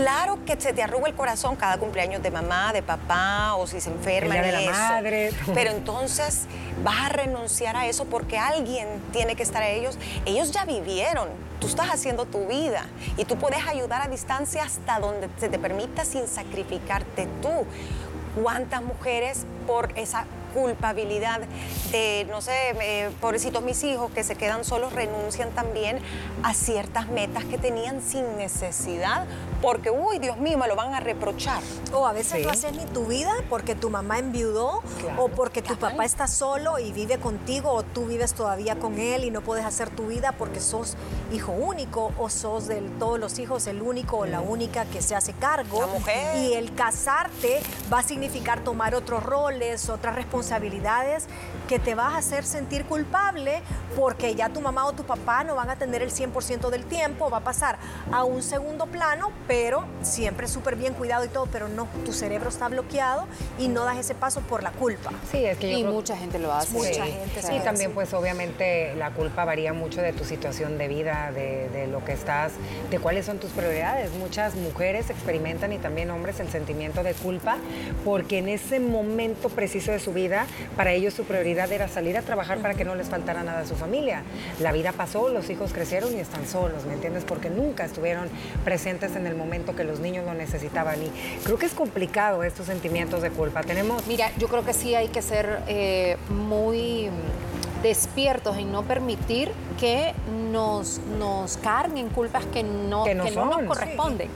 Claro 0.00 0.44
que 0.44 0.60
se 0.60 0.72
te 0.72 0.82
arruga 0.82 1.08
el 1.08 1.14
corazón 1.14 1.56
cada 1.56 1.78
cumpleaños 1.78 2.22
de 2.22 2.30
mamá, 2.30 2.72
de 2.72 2.82
papá, 2.82 3.54
o 3.54 3.66
si 3.66 3.80
se 3.80 3.90
enferma 3.90 4.36
El 4.36 4.42
día 4.42 4.42
de 4.42 4.48
en 4.48 4.54
la 4.66 4.70
eso. 4.72 4.80
madre. 4.80 5.30
Pero 5.54 5.70
entonces 5.70 6.42
vas 6.84 7.06
a 7.06 7.08
renunciar 7.08 7.76
a 7.76 7.86
eso 7.86 8.04
porque 8.04 8.38
alguien 8.38 8.88
tiene 9.12 9.36
que 9.36 9.42
estar 9.42 9.62
a 9.62 9.68
ellos. 9.68 9.98
Ellos 10.24 10.50
ya 10.52 10.64
vivieron. 10.64 11.28
Tú 11.60 11.66
estás 11.66 11.88
haciendo 11.88 12.26
tu 12.26 12.46
vida 12.46 12.84
y 13.16 13.24
tú 13.24 13.36
puedes 13.36 13.66
ayudar 13.66 14.02
a 14.02 14.08
distancia 14.08 14.62
hasta 14.64 15.00
donde 15.00 15.28
se 15.38 15.48
te 15.48 15.58
permita 15.58 16.04
sin 16.04 16.28
sacrificarte 16.28 17.26
tú. 17.40 17.64
¿Cuántas 18.42 18.82
mujeres 18.82 19.46
por 19.66 19.90
esa 19.96 20.26
culpabilidad 20.60 21.40
de, 21.92 22.26
no 22.30 22.40
sé, 22.40 22.52
eh, 22.80 23.10
pobrecitos 23.20 23.62
mis 23.62 23.84
hijos 23.84 24.10
que 24.10 24.24
se 24.24 24.34
quedan 24.36 24.64
solos, 24.64 24.92
renuncian 24.94 25.50
también 25.50 25.98
a 26.42 26.54
ciertas 26.54 27.08
metas 27.08 27.44
que 27.44 27.58
tenían 27.58 28.00
sin 28.02 28.36
necesidad? 28.38 29.26
Porque, 29.60 29.90
uy, 29.90 30.18
Dios 30.18 30.38
mío, 30.38 30.56
me 30.58 30.66
lo 30.66 30.76
van 30.76 30.94
a 30.94 31.00
reprochar. 31.00 31.60
O 31.92 32.06
a 32.06 32.12
veces 32.12 32.38
Sí. 32.38 32.42
no 32.44 32.50
haces 32.50 32.72
ni 32.72 32.84
tu 32.86 33.04
vida 33.06 33.32
porque 33.50 33.74
tu 33.74 33.90
mamá 33.90 34.18
enviudó 34.18 34.82
Claro. 35.00 35.24
o 35.24 35.28
porque 35.28 35.62
tu 35.62 35.76
papá 35.76 36.04
está 36.04 36.26
solo 36.26 36.78
y 36.78 36.92
vive 36.92 37.18
contigo 37.18 37.70
o 37.72 37.82
tú 37.82 38.06
vives 38.06 38.32
todavía 38.34 38.76
con 38.78 38.98
él 38.98 39.24
y 39.24 39.30
no 39.30 39.40
puedes 39.42 39.64
hacer 39.64 39.90
tu 39.90 40.06
vida 40.06 40.32
porque 40.32 40.60
sos 40.60 40.96
hijo 41.32 41.52
único 41.52 42.12
o 42.18 42.28
sos 42.30 42.66
de 42.66 42.80
todos 42.98 43.18
los 43.18 43.38
hijos 43.38 43.66
el 43.66 43.82
único 43.82 44.18
o 44.18 44.26
la 44.26 44.40
única 44.40 44.84
que 44.86 45.02
se 45.02 45.14
hace 45.14 45.32
cargo. 45.34 45.80
La 45.82 45.86
mujer. 45.86 46.36
Y 46.38 46.54
el 46.54 46.74
casarte 46.74 47.60
va 47.92 48.00
a 48.00 48.02
significar 48.02 48.60
tomar 48.64 48.94
otros 48.94 49.22
roles, 49.22 49.88
otras 49.88 50.14
responsabilidades 50.14 50.45
que 51.68 51.78
te 51.78 51.94
vas 51.94 52.14
a 52.14 52.18
hacer 52.18 52.44
sentir 52.44 52.84
culpable 52.84 53.60
porque 53.96 54.34
ya 54.34 54.48
tu 54.50 54.60
mamá 54.60 54.86
o 54.86 54.92
tu 54.92 55.04
papá 55.04 55.42
no 55.44 55.54
van 55.54 55.70
a 55.70 55.76
tener 55.76 56.02
el 56.02 56.10
100% 56.10 56.70
del 56.70 56.84
tiempo, 56.84 57.30
va 57.30 57.38
a 57.38 57.44
pasar 57.44 57.78
a 58.12 58.24
un 58.24 58.42
segundo 58.42 58.86
plano, 58.86 59.32
pero 59.48 59.84
siempre 60.02 60.46
súper 60.48 60.76
bien 60.76 60.94
cuidado 60.94 61.24
y 61.24 61.28
todo, 61.28 61.46
pero 61.50 61.68
no, 61.68 61.88
tu 62.04 62.12
cerebro 62.12 62.48
está 62.50 62.68
bloqueado 62.68 63.26
y 63.58 63.68
no 63.68 63.84
das 63.84 63.98
ese 63.98 64.14
paso 64.14 64.40
por 64.42 64.62
la 64.62 64.70
culpa. 64.72 65.10
Sí, 65.30 65.44
es 65.44 65.58
que 65.58 65.72
yo 65.72 65.78
Y 65.78 65.82
creo- 65.82 65.92
mucha 65.94 66.16
gente 66.16 66.38
lo 66.38 66.52
hace. 66.52 66.72
Mucha 66.72 66.92
Sí. 67.04 67.12
gente 67.12 67.42
se 67.42 67.56
Y 67.56 67.60
también 67.60 67.92
pues 67.92 68.12
obviamente 68.14 68.94
la 68.96 69.10
culpa 69.10 69.44
varía 69.44 69.72
mucho 69.72 70.00
de 70.02 70.12
tu 70.12 70.24
situación 70.24 70.78
de 70.78 70.88
vida, 70.88 71.32
de, 71.32 71.68
de 71.70 71.86
lo 71.86 72.04
que 72.04 72.12
estás, 72.12 72.52
de 72.90 72.98
cuáles 72.98 73.26
son 73.26 73.38
tus 73.38 73.50
prioridades. 73.50 74.12
Muchas 74.14 74.54
mujeres 74.54 75.10
experimentan 75.10 75.72
y 75.72 75.78
también 75.78 76.10
hombres 76.10 76.38
el 76.40 76.48
sentimiento 76.50 77.02
de 77.02 77.14
culpa 77.14 77.56
porque 78.04 78.38
en 78.38 78.48
ese 78.48 78.78
momento 78.78 79.48
preciso 79.48 79.90
de 79.92 79.98
su 80.00 80.12
vida, 80.12 80.35
para 80.76 80.92
ellos 80.92 81.14
su 81.14 81.24
prioridad 81.24 81.70
era 81.72 81.88
salir 81.88 82.16
a 82.16 82.22
trabajar 82.22 82.58
para 82.58 82.74
que 82.74 82.84
no 82.84 82.94
les 82.94 83.08
faltara 83.08 83.42
nada 83.42 83.60
a 83.60 83.66
su 83.66 83.76
familia. 83.76 84.22
La 84.60 84.72
vida 84.72 84.92
pasó, 84.92 85.28
los 85.28 85.48
hijos 85.48 85.72
crecieron 85.72 86.14
y 86.14 86.20
están 86.20 86.46
solos, 86.46 86.84
¿me 86.84 86.94
entiendes? 86.94 87.24
Porque 87.24 87.48
nunca 87.48 87.84
estuvieron 87.84 88.28
presentes 88.64 89.16
en 89.16 89.26
el 89.26 89.34
momento 89.34 89.74
que 89.74 89.84
los 89.84 90.00
niños 90.00 90.24
lo 90.24 90.34
necesitaban. 90.34 91.02
Y 91.02 91.10
creo 91.44 91.58
que 91.58 91.66
es 91.66 91.72
complicado 91.72 92.42
estos 92.42 92.66
sentimientos 92.66 93.22
de 93.22 93.30
culpa. 93.30 93.62
Tenemos 93.62 94.06
Mira, 94.06 94.30
yo 94.38 94.48
creo 94.48 94.64
que 94.64 94.72
sí 94.72 94.94
hay 94.94 95.08
que 95.08 95.22
ser 95.22 95.60
eh, 95.68 96.16
muy 96.28 97.08
despiertos 97.82 98.56
en 98.56 98.72
no 98.72 98.82
permitir 98.82 99.50
que 99.78 100.14
nos, 100.50 100.98
nos 101.18 101.56
carguen 101.58 102.08
culpas 102.08 102.44
que 102.46 102.62
no, 102.62 103.04
Que 103.04 103.14
no 103.14 103.24
nos 103.24 103.34
son, 103.34 103.66
corresponden. 103.66 104.28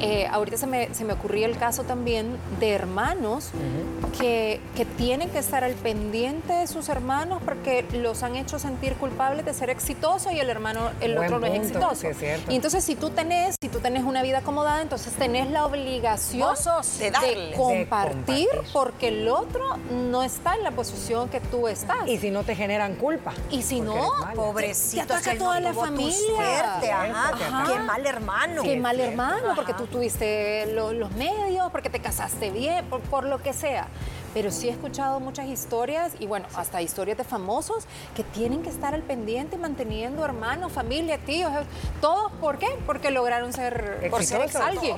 Eh, 0.00 0.26
ahorita 0.30 0.56
se 0.56 0.66
me, 0.66 0.92
se 0.94 1.04
me 1.04 1.12
ocurría 1.12 1.46
el 1.46 1.56
caso 1.58 1.84
también 1.84 2.36
de 2.58 2.70
hermanos 2.72 3.50
que, 4.18 4.60
que 4.74 4.84
tienen 4.84 5.28
que 5.30 5.38
estar 5.38 5.62
al 5.62 5.74
pendiente 5.74 6.52
de 6.54 6.66
sus 6.66 6.88
hermanos 6.88 7.40
porque 7.44 7.84
los 7.92 8.22
han 8.22 8.34
hecho 8.36 8.58
sentir 8.58 8.94
culpables 8.94 9.44
de 9.44 9.52
ser 9.54 9.70
exitosos 9.70 10.32
y 10.32 10.40
el 10.40 10.48
hermano, 10.48 10.90
el 11.00 11.14
Buen 11.14 11.26
otro 11.26 11.40
no 11.40 11.46
es 11.46 11.52
punto, 11.52 11.68
exitoso. 11.68 12.00
sí, 12.00 12.06
es 12.08 12.18
cierto. 12.18 12.50
Y 12.50 12.56
entonces 12.56 12.82
si 12.82 12.94
tú 12.96 13.10
tenés, 13.10 13.56
si 13.60 13.68
tú 13.68 13.78
tenés 13.80 14.04
una 14.04 14.22
vida 14.22 14.38
acomodada, 14.38 14.80
entonces 14.82 15.12
tenés 15.12 15.48
la 15.50 15.66
obligación 15.66 16.54
de 16.98 17.10
darle. 17.10 17.46
de 17.50 17.52
compartir, 17.52 18.48
De 18.48 18.56
compartir. 18.56 18.72
porque 18.72 19.08
el 19.08 19.28
otro 19.28 19.76
no 19.90 20.22
está 20.22 20.54
en 20.54 20.64
la 20.64 20.70
posición 20.70 21.28
que 21.28 21.40
tú 21.40 21.68
estás. 21.68 22.08
Y 22.08 22.18
si 22.18 22.30
no 22.30 22.42
te 22.42 22.56
generan 22.80 22.94
culpa. 22.96 23.32
Y 23.50 23.62
si 23.62 23.80
no. 23.80 24.10
Pobrecito, 24.34 25.06
Te 25.06 25.12
ataca 25.14 25.36
toda 25.38 25.60
no 25.60 25.68
la 25.68 25.74
familia. 25.74 26.12
suerte, 26.16 26.92
ajá. 26.92 27.28
Ajá. 27.30 27.64
Qué 27.72 27.78
mal 27.80 28.06
hermano. 28.06 28.62
Qué 28.62 28.76
mal 28.78 29.00
hermano, 29.00 29.54
porque 29.54 29.74
tú 29.74 29.86
tuviste 29.86 30.66
lo- 30.72 30.92
los 30.92 31.10
medios, 31.12 31.70
porque 31.70 31.90
te 31.90 32.00
casaste 32.00 32.50
bien, 32.50 32.84
por, 32.86 33.00
por 33.02 33.24
lo 33.24 33.42
que 33.42 33.52
sea. 33.52 33.88
Pero 34.34 34.50
sí 34.50 34.68
he 34.68 34.72
escuchado 34.72 35.20
muchas 35.20 35.48
historias 35.48 36.12
y 36.18 36.26
bueno, 36.26 36.46
hasta 36.54 36.80
historias 36.82 37.18
de 37.18 37.24
famosos 37.24 37.84
que 38.14 38.22
tienen 38.22 38.62
que 38.62 38.68
estar 38.68 38.94
al 38.94 39.02
pendiente 39.02 39.56
manteniendo 39.56 40.24
hermanos, 40.24 40.72
familia, 40.72 41.18
tíos, 41.18 41.52
eh, 41.52 41.64
todos. 42.00 42.30
¿Por 42.40 42.58
qué? 42.58 42.68
Porque 42.86 43.10
lograron 43.10 43.52
ser, 43.52 44.08
por 44.10 44.24
ser 44.24 44.42
alguien. 44.62 44.96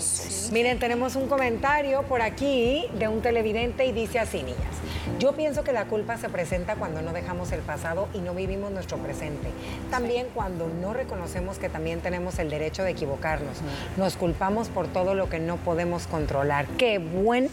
Miren, 0.53 0.79
tenemos 0.79 1.17
un 1.17 1.29
comentario 1.29 2.03
por 2.03 2.23
aquí 2.23 2.87
de 2.99 3.09
un 3.09 3.23
televidente 3.23 3.87
y 3.87 3.93
dice 3.93 4.19
así, 4.19 4.43
niñas. 4.43 4.83
Yo 5.19 5.33
pienso 5.33 5.63
que 5.63 5.73
la 5.73 5.85
culpa 5.85 6.17
se 6.17 6.29
presenta 6.29 6.75
cuando 6.77 7.03
no 7.03 7.13
dejamos 7.13 7.53
el 7.53 7.61
pasado 7.61 8.09
y 8.15 8.19
no 8.19 8.35
vivimos 8.35 8.71
nuestro 8.71 8.99
presente. 8.99 9.49
También 9.91 10.27
cuando 10.35 10.69
no 10.69 10.93
reconocemos 10.93 11.59
que 11.59 11.69
también 11.69 12.01
tenemos 12.01 12.39
el 12.39 12.51
derecho 12.51 12.83
de 12.83 12.91
equivocarnos. 12.91 13.59
Nos 13.97 14.17
culpamos 14.17 14.69
por 14.69 14.89
todo 14.89 15.15
lo 15.15 15.29
que 15.29 15.39
no 15.39 15.57
podemos 15.57 16.07
controlar. 16.07 16.67
Qué 16.79 16.99
buen 16.99 17.51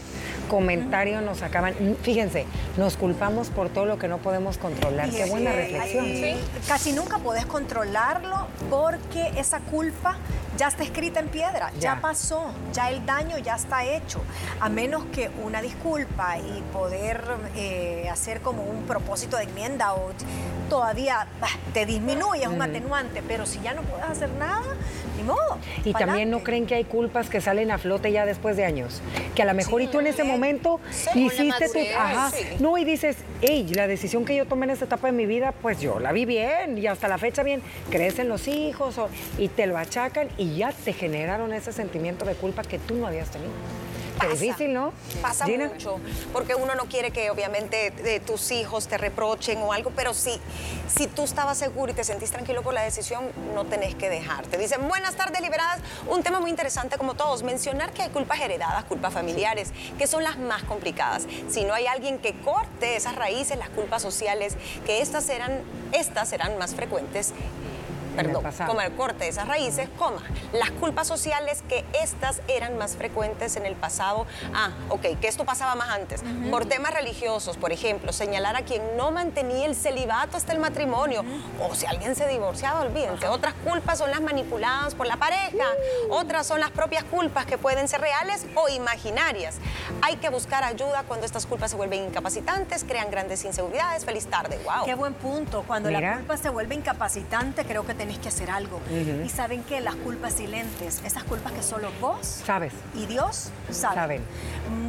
comentario 0.48 1.20
nos 1.20 1.42
acaban. 1.42 1.69
Fíjense, 2.02 2.46
nos 2.76 2.96
culpamos 2.96 3.48
por 3.48 3.68
todo 3.68 3.86
lo 3.86 3.98
que 3.98 4.08
no 4.08 4.18
podemos 4.18 4.58
controlar. 4.58 5.10
Qué 5.10 5.26
buena 5.26 5.52
reflexión. 5.52 6.06
Casi 6.66 6.92
nunca 6.92 7.18
podés 7.18 7.46
controlarlo 7.46 8.46
porque 8.70 9.32
esa 9.36 9.60
culpa 9.60 10.16
ya 10.56 10.68
está 10.68 10.82
escrita 10.82 11.20
en 11.20 11.28
piedra, 11.28 11.72
ya. 11.80 12.00
pasó, 12.00 12.52
ya 12.72 12.90
el 12.90 13.06
daño 13.06 13.38
ya 13.38 13.54
está 13.54 13.84
hecho. 13.84 14.20
A 14.60 14.68
menos 14.68 15.04
que 15.06 15.30
una 15.42 15.62
disculpa 15.62 16.36
y 16.38 16.62
poder 16.72 17.22
eh, 17.56 18.08
hacer 18.10 18.40
como 18.40 18.64
un 18.64 18.82
propósito 18.82 19.36
de 19.38 19.44
enmienda 19.44 19.94
o 19.94 20.10
todavía 20.68 21.26
te 21.72 21.86
disminuye, 21.86 22.42
es 22.42 22.48
un 22.48 22.60
atenuante, 22.60 23.22
pero 23.26 23.46
si 23.46 23.60
ya 23.60 23.74
no 23.74 23.82
puedes 23.82 24.04
hacer 24.04 24.30
nada, 24.32 24.74
ni 25.20 25.26
modo. 25.26 25.58
Y 25.84 25.92
también 25.92 26.30
no 26.30 26.42
creen 26.42 26.66
que 26.66 26.74
hay 26.74 26.84
culpas 26.84 27.28
que 27.28 27.40
salen 27.40 27.70
a 27.70 27.78
flote 27.78 28.12
ya 28.12 28.26
después 28.26 28.56
de 28.56 28.64
años. 28.64 29.02
Que 29.34 29.42
a 29.42 29.44
lo 29.44 29.54
mejor 29.54 29.82
y 29.82 29.86
tú 29.86 30.00
en 30.00 30.06
ese 30.06 30.24
momento 30.24 30.80
hiciste 31.14 31.68
tu. 31.68 31.78
Ajá. 31.98 32.30
No, 32.58 32.78
y 32.78 32.84
dices, 32.84 33.18
hey, 33.42 33.70
la 33.74 33.86
decisión 33.86 34.24
que 34.24 34.36
yo 34.36 34.46
tomé 34.46 34.64
en 34.64 34.70
esta 34.70 34.84
etapa 34.86 35.08
de 35.08 35.12
mi 35.12 35.26
vida, 35.26 35.52
pues 35.62 35.80
yo 35.80 36.00
la 36.00 36.12
vi 36.12 36.24
bien 36.24 36.78
y 36.78 36.86
hasta 36.86 37.08
la 37.08 37.18
fecha 37.18 37.42
bien. 37.42 37.62
Crecen 37.90 38.28
los 38.28 38.48
hijos 38.48 38.96
y 39.38 39.48
te 39.48 39.66
lo 39.66 39.76
achacan 39.76 40.28
y 40.36 40.56
ya 40.56 40.72
te 40.72 40.92
generaron 40.92 41.52
ese 41.52 41.72
sentimiento 41.72 42.24
de 42.24 42.34
culpa 42.34 42.62
que 42.62 42.78
tú 42.78 42.94
no 42.94 43.06
habías 43.06 43.30
tenido. 43.30 43.50
Qué 44.20 44.28
difícil, 44.28 44.72
¿no? 44.74 44.92
Pasa 45.22 45.46
mucho, 45.46 45.98
porque 46.32 46.54
uno 46.54 46.74
no 46.74 46.84
quiere 46.84 47.10
que 47.10 47.30
obviamente 47.30 47.90
de 47.90 48.20
tus 48.20 48.50
hijos 48.50 48.86
te 48.86 48.98
reprochen 48.98 49.58
o 49.62 49.72
algo, 49.72 49.92
pero 49.96 50.14
si, 50.14 50.38
si 50.94 51.06
tú 51.06 51.24
estabas 51.24 51.58
seguro 51.58 51.92
y 51.92 51.94
te 51.94 52.04
sentís 52.04 52.30
tranquilo 52.30 52.62
por 52.62 52.74
la 52.74 52.82
decisión, 52.82 53.24
no 53.54 53.64
tenés 53.64 53.94
que 53.94 54.10
dejarte. 54.10 54.58
Dicen, 54.58 54.86
buenas 54.88 55.16
tardes, 55.16 55.40
liberadas. 55.40 55.80
Un 56.08 56.22
tema 56.22 56.40
muy 56.40 56.50
interesante 56.50 56.98
como 56.98 57.14
todos, 57.14 57.42
mencionar 57.42 57.92
que 57.92 58.02
hay 58.02 58.10
culpas 58.10 58.40
heredadas, 58.40 58.84
culpas 58.84 59.12
familiares, 59.12 59.72
que 59.98 60.06
son 60.06 60.22
las 60.22 60.38
más 60.38 60.62
complicadas. 60.64 61.26
Si 61.48 61.64
no 61.64 61.74
hay 61.74 61.86
alguien 61.86 62.18
que 62.18 62.34
corte 62.40 62.96
esas 62.96 63.16
raíces, 63.16 63.56
las 63.58 63.70
culpas 63.70 64.02
sociales, 64.02 64.56
que 64.84 65.00
estas 65.00 65.24
serán, 65.24 65.62
estas 65.92 66.28
serán 66.28 66.58
más 66.58 66.74
frecuentes 66.74 67.32
perdón, 68.16 68.44
como 68.66 68.80
el 68.80 68.92
corte 68.92 69.24
de 69.24 69.30
esas 69.30 69.46
raíces, 69.48 69.88
coma, 69.98 70.22
las 70.52 70.70
culpas 70.70 71.06
sociales 71.06 71.62
que 71.68 71.84
estas 71.92 72.40
eran 72.48 72.76
más 72.78 72.96
frecuentes 72.96 73.56
en 73.56 73.66
el 73.66 73.74
pasado. 73.74 74.26
Ah, 74.54 74.70
ok, 74.88 75.18
que 75.20 75.28
esto 75.28 75.44
pasaba 75.44 75.74
más 75.74 75.90
antes. 75.90 76.22
Por 76.50 76.66
temas 76.66 76.92
religiosos, 76.92 77.56
por 77.56 77.72
ejemplo, 77.72 78.12
señalar 78.12 78.56
a 78.56 78.62
quien 78.62 78.96
no 78.96 79.10
mantenía 79.10 79.66
el 79.66 79.74
celibato 79.74 80.36
hasta 80.36 80.52
el 80.52 80.58
matrimonio, 80.58 81.24
o 81.60 81.74
si 81.74 81.86
alguien 81.86 82.14
se 82.14 82.26
divorciaba, 82.28 82.80
olvídense. 82.80 83.26
Otras 83.28 83.54
culpas 83.64 83.98
son 83.98 84.10
las 84.10 84.20
manipuladas 84.20 84.94
por 84.94 85.06
la 85.06 85.16
pareja, 85.16 85.64
uh. 86.08 86.14
otras 86.14 86.46
son 86.46 86.60
las 86.60 86.70
propias 86.70 87.04
culpas 87.04 87.46
que 87.46 87.58
pueden 87.58 87.88
ser 87.88 88.00
reales 88.00 88.46
o 88.54 88.68
imaginarias. 88.68 89.56
Hay 90.02 90.16
que 90.16 90.28
buscar 90.30 90.64
ayuda 90.64 91.04
cuando 91.06 91.26
estas 91.26 91.46
culpas 91.46 91.70
se 91.70 91.76
vuelven 91.76 92.04
incapacitantes, 92.06 92.84
crean 92.84 93.10
grandes 93.10 93.44
inseguridades. 93.44 94.04
Feliz 94.04 94.26
tarde, 94.26 94.58
wow. 94.64 94.84
Qué 94.84 94.94
buen 94.94 95.14
punto. 95.14 95.64
Cuando 95.66 95.90
la 95.90 96.16
culpa 96.16 96.36
se 96.36 96.48
vuelve 96.48 96.74
incapacitante, 96.74 97.64
creo 97.64 97.84
que 97.84 97.94
tenés 98.00 98.18
que 98.18 98.28
hacer 98.28 98.50
algo. 98.50 98.80
Y 99.22 99.28
saben 99.28 99.62
que 99.62 99.82
las 99.82 99.94
culpas 99.94 100.32
silentes, 100.32 101.02
esas 101.04 101.22
culpas 101.24 101.52
que 101.52 101.62
solo 101.62 101.90
vos 102.00 102.40
sabes 102.46 102.72
y 102.94 103.04
Dios 103.04 103.50
saben. 103.70 104.22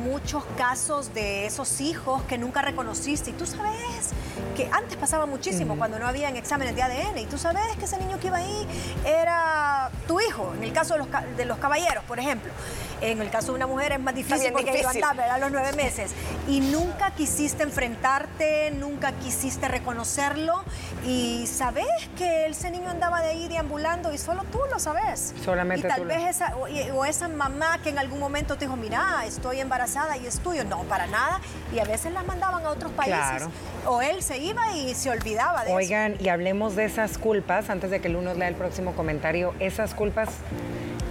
Muchos 0.05 0.45
casos 0.57 1.13
de 1.13 1.45
esos 1.45 1.81
hijos 1.81 2.23
que 2.23 2.37
nunca 2.37 2.61
reconociste 2.61 3.31
y 3.31 3.33
tú 3.33 3.45
sabes 3.45 4.11
que 4.55 4.69
antes 4.71 4.95
pasaba 4.95 5.25
muchísimo 5.25 5.75
cuando 5.75 5.99
no 5.99 6.07
habían 6.07 6.37
exámenes 6.37 6.73
de 6.73 6.83
ADN 6.83 7.17
y 7.17 7.25
tú 7.25 7.37
sabes 7.37 7.63
que 7.77 7.83
ese 7.83 7.97
niño 7.97 8.17
que 8.17 8.27
iba 8.27 8.37
ahí 8.37 8.65
era 9.05 9.91
tu 10.07 10.21
hijo, 10.21 10.53
en 10.55 10.63
el 10.63 10.71
caso 10.71 10.93
de 10.93 10.99
los, 10.99 11.09
de 11.35 11.43
los 11.43 11.57
caballeros, 11.57 12.05
por 12.05 12.17
ejemplo. 12.17 12.53
En 13.01 13.19
el 13.19 13.31
caso 13.31 13.47
de 13.47 13.55
una 13.55 13.67
mujer 13.67 13.93
es 13.93 13.99
más 13.99 14.13
difícil 14.13 14.51
porque 14.53 14.85
andar 14.85 15.19
a 15.19 15.37
los 15.39 15.51
nueve 15.51 15.73
meses. 15.73 16.11
Y 16.47 16.59
nunca 16.59 17.11
quisiste 17.11 17.63
enfrentarte, 17.63 18.71
nunca 18.71 19.11
quisiste 19.13 19.67
reconocerlo 19.67 20.63
y 21.05 21.47
sabes 21.47 21.87
que 22.15 22.45
ese 22.45 22.69
niño 22.69 22.91
andaba 23.01 23.23
de 23.23 23.29
ahí 23.29 23.47
deambulando 23.47 24.13
y 24.13 24.17
solo 24.19 24.43
tú 24.51 24.59
lo 24.71 24.77
sabes. 24.77 25.33
Solamente 25.43 25.87
y 25.87 25.89
tal 25.89 26.05
vez 26.05 26.29
esa, 26.29 26.55
o, 26.55 27.05
esa 27.05 27.27
mamá 27.27 27.79
que 27.83 27.89
en 27.89 27.97
algún 27.97 28.19
momento 28.19 28.57
te 28.57 28.65
dijo, 28.65 28.77
mira, 28.77 29.23
estoy 29.25 29.59
embarazada 29.59 30.17
y 30.17 30.27
es 30.27 30.39
tuyo. 30.39 30.63
No, 30.65 30.83
para 30.83 31.07
nada. 31.07 31.39
Y 31.73 31.79
a 31.79 31.83
veces 31.83 32.13
las 32.13 32.23
mandaban 32.27 32.63
a 32.63 32.69
otros 32.69 32.91
países. 32.91 33.47
O 33.87 34.03
él 34.03 34.21
se 34.21 34.37
iba 34.37 34.75
y 34.75 34.93
se 34.93 35.09
olvidaba 35.09 35.65
de 35.65 35.73
Oigan, 35.73 36.15
y 36.19 36.29
hablemos 36.29 36.75
de 36.75 36.85
esas 36.85 37.17
culpas, 37.17 37.71
antes 37.71 37.89
de 37.89 38.01
que 38.01 38.07
el 38.07 38.15
uno 38.15 38.35
lea 38.35 38.47
el 38.47 38.55
próximo 38.55 38.93
comentario, 38.93 39.55
esas 39.59 39.95
culpas, 39.95 40.29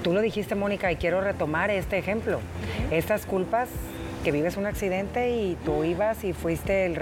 tú 0.04 0.12
lo 0.12 0.20
dijiste, 0.20 0.54
Mónica, 0.54 0.92
y 0.92 0.96
quiero 0.96 1.20
retomar 1.20 1.72
este 1.72 1.98
ejemplo. 1.98 2.38
Estas 2.92 3.26
culpas 3.26 3.68
que 4.22 4.30
vives 4.30 4.56
un 4.56 4.66
accidente 4.66 5.30
y 5.30 5.56
tú 5.64 5.82
ibas 5.82 6.22
y 6.22 6.34
fuiste 6.34 6.86
el 6.86 6.94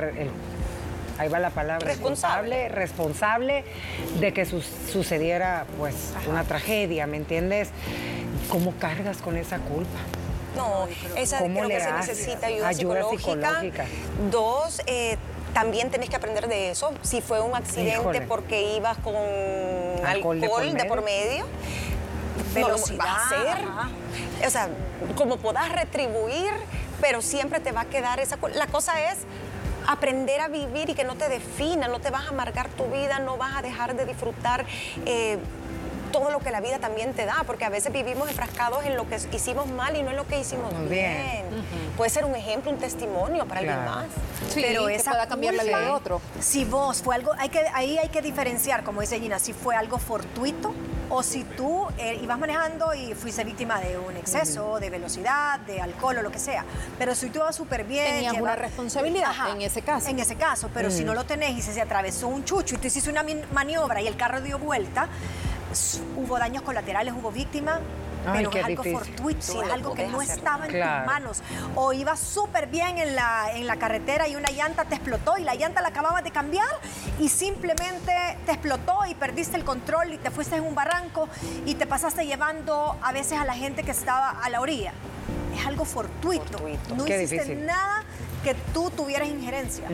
ahí 1.19 1.29
va 1.29 1.39
la 1.39 1.51
palabra, 1.51 1.87
responsable, 1.87 2.69
responsable 2.69 3.65
de 4.21 4.33
que 4.33 4.45
sucediera 4.47 5.67
pues 5.79 6.13
una 6.29 6.45
tragedia, 6.45 7.07
¿me 7.07 7.17
entiendes? 7.17 7.71
¿Cómo 8.49 8.73
cargas 8.79 9.19
con 9.19 9.37
esa 9.37 9.59
culpa? 9.59 9.99
No, 10.57 10.89
esa 11.17 11.39
creo 11.39 11.69
que 11.69 11.81
se 11.81 11.93
necesita 11.93 12.47
ayuda, 12.47 12.73
psicológica. 12.73 13.87
Dos, 14.31 14.83
eh, 14.87 15.17
también 15.53 15.91
tenés 15.91 16.11
que 16.11 16.17
aprender 16.17 16.49
de 16.49 16.71
eso. 16.71 16.93
Si 17.03 17.21
fue 17.21 17.41
un 17.41 17.55
accidente 17.55 18.21
porque 18.23 18.77
ibas 18.77 18.99
con 18.99 19.15
alcohol, 20.05 20.41
de, 20.41 20.49
por 20.87 21.05
medio, 21.05 21.47
velocidad. 22.55 22.99
No, 22.99 23.05
va 23.05 23.17
a 23.17 23.29
ser. 23.29 24.47
O 24.47 24.51
sea, 24.51 24.69
como 25.17 25.37
podás 25.37 25.71
retribuir, 25.73 26.51
pero 27.01 27.23
siempre 27.23 27.61
te 27.61 27.73
va 27.73 27.83
a 27.83 27.85
quedar 27.87 28.21
esa. 28.21 28.39
La 28.55 28.67
cosa 28.67 29.13
es 29.13 29.19
aprender 29.89 30.41
a 30.41 30.49
vivir 30.49 30.91
y 30.91 30.95
que 30.95 31.05
no 31.05 31.17
te 31.17 31.29
defina, 31.29 31.89
no 31.89 31.99
te 31.99 32.11
vas 32.11 32.27
a 32.27 32.29
amargar 32.29 32.69
tu 32.69 32.85
vida, 32.87 33.19
no 33.19 33.37
vas 33.39 33.57
a 33.57 33.63
dejar 33.63 33.97
de 33.97 34.05
disfrutar. 34.05 34.65
Eh, 35.07 35.39
todo 36.13 36.31
lo 36.31 36.39
que 36.39 36.51
la 36.51 36.63
vida 36.63 36.79
también 36.79 37.13
te 37.13 37.27
da, 37.27 37.45
porque 37.47 37.67
a 37.67 37.69
veces 37.69 37.93
vivimos 37.93 38.31
enfrascados 38.31 38.87
en 38.87 38.97
lo 38.97 39.07
que 39.07 39.19
hicimos 39.31 39.67
mal 39.67 39.95
y 39.95 40.03
no 40.03 40.11
en 40.11 40.17
lo 40.17 40.27
que 40.27 40.41
hicimos 40.41 40.73
bien. 40.89 41.45
Puede 41.99 42.11
ser 42.11 42.25
un 42.25 42.35
ejemplo, 42.35 42.71
un 42.71 42.79
testimonio 42.79 43.45
para 43.47 43.61
alguien 43.61 43.85
más. 43.85 44.07
pero 44.55 44.89
esa 44.89 45.11
pueda 45.11 45.27
cambiar 45.27 45.55
la 45.55 45.65
vida 45.65 45.81
de 45.81 45.89
otro. 45.91 46.23
Si 46.41 46.65
vos 46.65 47.03
fue 47.03 47.15
algo, 47.15 47.33
hay 47.39 47.51
que, 47.51 47.61
ahí 47.75 47.99
hay 47.99 48.09
que 48.09 48.23
diferenciar, 48.23 48.85
como 48.85 49.03
dice 49.03 49.21
Gina, 49.21 49.39
si 49.39 49.53
fue 49.53 49.77
algo 49.77 49.99
fortuito 49.99 50.73
o 51.11 51.23
si 51.23 51.45
tú 51.45 51.87
eh, 51.99 52.19
ibas 52.23 52.39
manejando 52.39 52.95
y 52.95 53.15
fuiste 53.15 53.45
víctima 53.45 53.81
de 53.81 53.99
un 53.99 54.17
exceso 54.17 54.79
de 54.79 54.91
velocidad, 54.91 55.61
de 55.61 55.81
alcohol 55.81 56.19
o 56.19 56.23
lo 56.23 56.31
que 56.31 56.39
sea. 56.39 56.65
Pero 56.99 57.15
si 57.15 57.31
tú 57.31 57.39
ibas 57.39 57.57
súper 57.57 57.85
bien. 57.85 58.07
Tenías 58.07 58.41
una 58.41 58.57
responsabilidad 58.57 59.33
en 59.51 59.63
ese 59.63 59.83
caso. 59.83 60.09
En 60.09 60.19
ese 60.19 60.37
caso, 60.37 60.71
pero 60.73 60.91
si 60.91 61.05
no 61.05 61.15
lo 61.15 61.25
tenés 61.25 61.57
y 61.57 61.63
se, 61.63 61.81
atravesó 61.81 62.29
un 62.29 62.45
chucho 62.45 62.75
y 62.75 62.79
tú 62.79 62.87
hiciste 62.87 63.11
una 63.11 63.25
maniobra 63.53 64.01
y 64.03 64.07
el 64.07 64.17
carro 64.17 64.41
dio 64.41 64.59
vuelta, 64.59 65.09
hubo 66.17 66.39
daños 66.39 66.63
colaterales, 66.63 67.15
hubo 67.15 67.31
víctimas, 67.31 67.81
pero 68.33 68.51
es 68.51 68.65
algo 68.65 68.85
fortuito, 68.85 69.63
es 69.63 69.71
algo 69.71 69.95
que 69.95 70.07
no 70.07 70.23
estaba 70.23 70.67
en 70.67 70.73
tus 70.73 71.07
manos. 71.07 71.43
O 71.75 71.93
ibas 71.93 72.21
súper 72.21 72.67
bien 72.67 72.99
en 72.99 73.15
la, 73.15 73.53
en 73.55 73.67
la 73.67 73.77
carretera 73.77 74.29
y 74.29 74.37
una 74.37 74.51
llanta 74.51 74.85
te 74.85 74.95
explotó 74.95 75.39
y 75.39 75.43
la 75.43 75.55
llanta 75.55 75.81
la 75.81 75.89
acababas 75.89 76.25
de 76.25 76.31
cambiar 76.31 76.69
y 77.19 77.29
simplemente 77.29 78.13
te 78.47 78.53
explotó 78.53 79.07
y 79.07 79.15
perdiste 79.15 79.57
el 79.57 79.65
control 79.65 80.13
y 80.13 80.19
te 80.19 80.31
fuiste 80.31 80.57
en 80.57 80.65
un 80.65 80.75
barranco 80.75 81.29
y 81.67 81.75
te 81.75 81.87
pasaste 81.87 82.27
llevando 82.27 82.97
a 83.03 83.13
veces 83.13 83.39
a 83.39 83.45
la 83.45 83.55
gente 83.55 83.83
que 83.83 83.91
estaba 83.91 84.31
a 84.31 84.49
la 84.49 84.61
orilla. 84.61 84.93
Es 85.59 85.67
algo 85.67 85.85
fortuito. 85.85 86.59
No 86.95 87.07
hiciste 87.07 87.57
nada 87.57 88.05
que 88.49 88.55
tú 88.73 88.91
tuvieras 88.91 89.29
injerencia. 89.29 89.87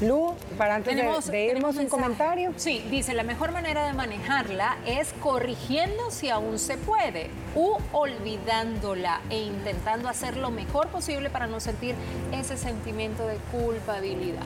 Lu, 0.00 0.34
para 0.56 0.76
antes 0.76 0.96
de, 1.30 1.44
irnos 1.44 1.76
un, 1.76 1.88
comentario. 1.88 2.54
Sí, 2.56 2.82
dice, 2.90 3.12
la 3.12 3.22
mejor 3.22 3.52
manera 3.52 3.86
de 3.86 3.92
manejarla 3.92 4.78
es 4.86 5.12
corrigiendo 5.20 6.10
si 6.10 6.30
aún 6.30 6.58
se 6.58 6.78
puede 6.78 7.28
u 7.54 7.76
olvidándola 7.92 9.20
e 9.28 9.42
intentando 9.42 10.08
hacer 10.08 10.38
lo 10.38 10.50
mejor 10.50 10.88
posible 10.88 11.28
para 11.28 11.46
no 11.46 11.60
sentir 11.60 11.94
ese 12.32 12.56
sentimiento 12.56 13.26
de 13.26 13.36
culpabilidad. 13.52 14.40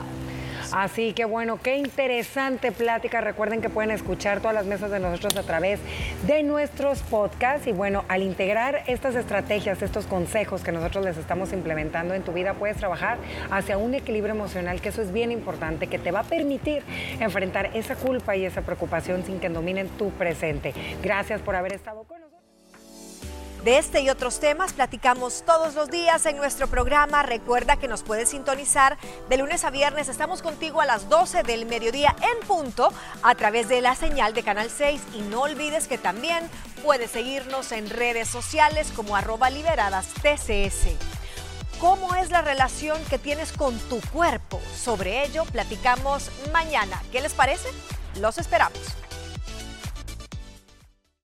Así 0.73 1.13
que 1.13 1.25
bueno, 1.25 1.59
qué 1.61 1.77
interesante 1.77 2.71
plática. 2.71 3.21
Recuerden 3.21 3.61
que 3.61 3.69
pueden 3.69 3.91
escuchar 3.91 4.39
todas 4.39 4.53
las 4.53 4.65
mesas 4.65 4.91
de 4.91 4.99
nosotros 4.99 5.35
a 5.37 5.43
través 5.43 5.79
de 6.25 6.43
nuestros 6.43 6.99
podcasts. 7.03 7.67
Y 7.67 7.71
bueno, 7.71 8.05
al 8.07 8.23
integrar 8.23 8.83
estas 8.87 9.15
estrategias, 9.15 9.81
estos 9.81 10.05
consejos 10.05 10.63
que 10.63 10.71
nosotros 10.71 11.03
les 11.05 11.17
estamos 11.17 11.53
implementando 11.53 12.13
en 12.13 12.23
tu 12.23 12.33
vida, 12.33 12.53
puedes 12.53 12.77
trabajar 12.77 13.17
hacia 13.51 13.77
un 13.77 13.93
equilibrio 13.93 14.33
emocional, 14.33 14.81
que 14.81 14.89
eso 14.89 15.01
es 15.01 15.11
bien 15.11 15.31
importante, 15.31 15.87
que 15.87 15.99
te 15.99 16.11
va 16.11 16.21
a 16.21 16.23
permitir 16.23 16.83
enfrentar 17.19 17.71
esa 17.73 17.95
culpa 17.95 18.35
y 18.35 18.45
esa 18.45 18.61
preocupación 18.61 19.23
sin 19.23 19.39
que 19.39 19.49
dominen 19.49 19.87
tu 19.89 20.11
presente. 20.11 20.73
Gracias 21.01 21.41
por 21.41 21.55
haber 21.55 21.73
estado 21.73 22.03
con 22.03 22.21
nosotros. 22.21 22.36
De 23.63 23.77
este 23.77 24.01
y 24.01 24.09
otros 24.09 24.39
temas 24.39 24.71
platicamos 24.73 25.43
todos 25.45 25.75
los 25.75 25.89
días 25.89 26.25
en 26.25 26.37
nuestro 26.37 26.67
programa. 26.67 27.23
Recuerda 27.23 27.75
que 27.75 27.87
nos 27.87 28.03
puedes 28.03 28.29
sintonizar 28.29 28.97
de 29.29 29.37
lunes 29.37 29.65
a 29.65 29.71
viernes. 29.71 30.07
Estamos 30.07 30.41
contigo 30.41 30.79
a 30.79 30.85
las 30.85 31.09
12 31.09 31.43
del 31.43 31.65
mediodía 31.65 32.15
en 32.21 32.47
punto 32.47 32.93
a 33.23 33.35
través 33.35 33.67
de 33.67 33.81
la 33.81 33.95
señal 33.95 34.33
de 34.33 34.43
Canal 34.43 34.69
6. 34.69 35.01
Y 35.15 35.21
no 35.23 35.41
olvides 35.41 35.87
que 35.87 35.97
también 35.97 36.49
puedes 36.83 37.11
seguirnos 37.11 37.71
en 37.71 37.89
redes 37.89 38.29
sociales 38.29 38.91
como 38.95 39.15
arroba 39.15 39.49
liberadas 39.49 40.07
TCS. 40.21 40.95
¿Cómo 41.79 42.15
es 42.15 42.29
la 42.31 42.41
relación 42.41 43.03
que 43.05 43.19
tienes 43.19 43.51
con 43.51 43.77
tu 43.89 43.99
cuerpo? 44.13 44.61
Sobre 44.75 45.25
ello 45.25 45.45
platicamos 45.45 46.31
mañana. 46.53 47.01
¿Qué 47.11 47.21
les 47.21 47.33
parece? 47.33 47.67
Los 48.19 48.37
esperamos. 48.37 48.79